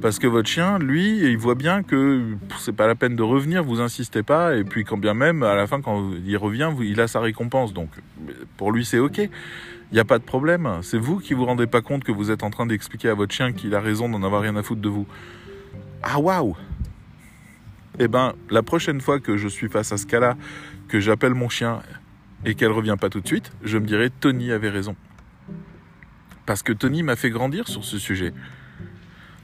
[0.00, 3.62] Parce que votre chien, lui, il voit bien que c'est pas la peine de revenir,
[3.62, 7.00] vous insistez pas, et puis quand bien même, à la fin, quand il revient, il
[7.00, 7.74] a sa récompense.
[7.74, 7.90] Donc,
[8.56, 9.18] pour lui, c'est ok.
[9.18, 10.78] Il n'y a pas de problème.
[10.82, 13.34] C'est vous qui vous rendez pas compte que vous êtes en train d'expliquer à votre
[13.34, 15.06] chien qu'il a raison d'en avoir rien à foutre de vous.
[16.02, 16.56] Ah waouh
[17.98, 20.36] Eh ben, la prochaine fois que je suis face à ce cas-là,
[20.94, 21.82] que j'appelle mon chien
[22.44, 24.94] et qu'elle revient pas tout de suite, je me dirais Tony avait raison.
[26.46, 28.32] Parce que Tony m'a fait grandir sur ce sujet.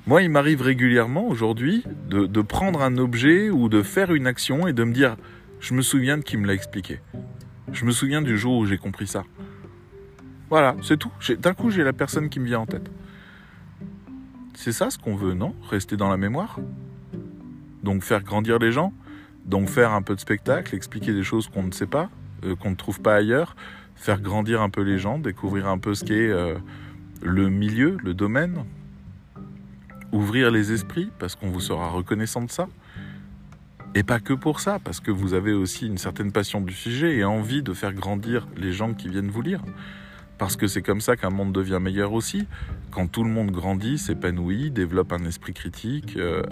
[0.07, 4.73] Moi, il m'arrive régulièrement aujourd'hui de, prendre un objet ou de faire une action et
[4.73, 5.17] de me dire,
[5.59, 7.01] je me souviens de qui me l'a expliqué.
[7.73, 9.25] Je me souviens du jour où j'ai compris ça.
[10.51, 11.11] Voilà, c'est tout.
[11.41, 12.89] D'un coup, j'ai la personne qui me vient en tête.
[14.55, 15.57] C'est ça ce qu'on veut, non?
[15.69, 16.61] Rester dans la mémoire?
[17.83, 18.93] Donc faire grandir les gens?
[19.51, 22.09] Donc faire un peu de spectacle, expliquer des choses qu'on ne sait pas,
[22.45, 23.57] euh, qu'on ne trouve pas ailleurs,
[23.97, 26.55] faire grandir un peu les gens, découvrir un peu ce qu'est euh,
[27.21, 28.65] le milieu, le domaine,
[30.13, 32.69] ouvrir les esprits parce qu'on vous sera reconnaissant de ça.
[33.97, 37.17] Et pas que pour ça, parce que vous avez aussi une certaine passion du sujet
[37.17, 39.63] et envie de faire grandir les gens qui viennent vous lire.
[40.39, 42.47] Parce que c'est comme ça qu'un monde devient meilleur aussi.
[42.93, 46.45] Quand tout le monde grandit, s'épanouit, développe un esprit critique, euh,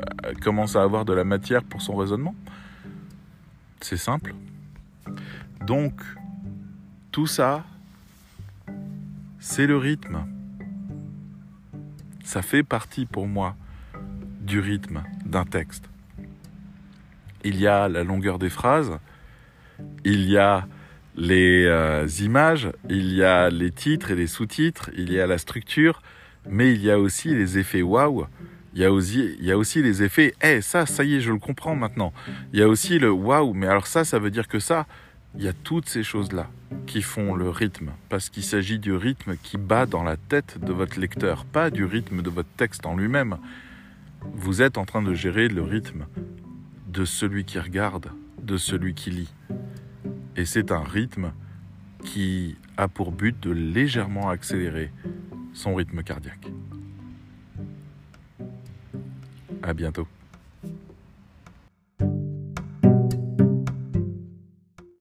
[0.42, 2.34] commence à avoir de la matière pour son raisonnement.
[3.80, 4.34] C'est simple.
[5.66, 6.00] Donc,
[7.12, 7.64] tout ça,
[9.38, 10.26] c'est le rythme.
[12.24, 13.56] Ça fait partie pour moi
[14.40, 15.88] du rythme d'un texte.
[17.44, 18.98] Il y a la longueur des phrases,
[20.04, 20.66] il y a
[21.16, 25.38] les euh, images, il y a les titres et les sous-titres, il y a la
[25.38, 26.02] structure,
[26.48, 28.26] mais il y a aussi les effets waouh
[28.78, 31.74] il y a aussi, il les effets, eh, ça, ça y est, je le comprends
[31.74, 32.12] maintenant.
[32.52, 34.86] Il y a aussi le waouh, mais alors ça, ça veut dire que ça.
[35.36, 36.48] Il y a toutes ces choses-là
[36.86, 40.72] qui font le rythme, parce qu'il s'agit du rythme qui bat dans la tête de
[40.72, 43.38] votre lecteur, pas du rythme de votre texte en lui-même.
[44.34, 46.06] Vous êtes en train de gérer le rythme
[46.86, 49.34] de celui qui regarde, de celui qui lit.
[50.36, 51.32] Et c'est un rythme
[52.04, 54.92] qui a pour but de légèrement accélérer
[55.52, 56.46] son rythme cardiaque.
[59.62, 60.06] À bientôt.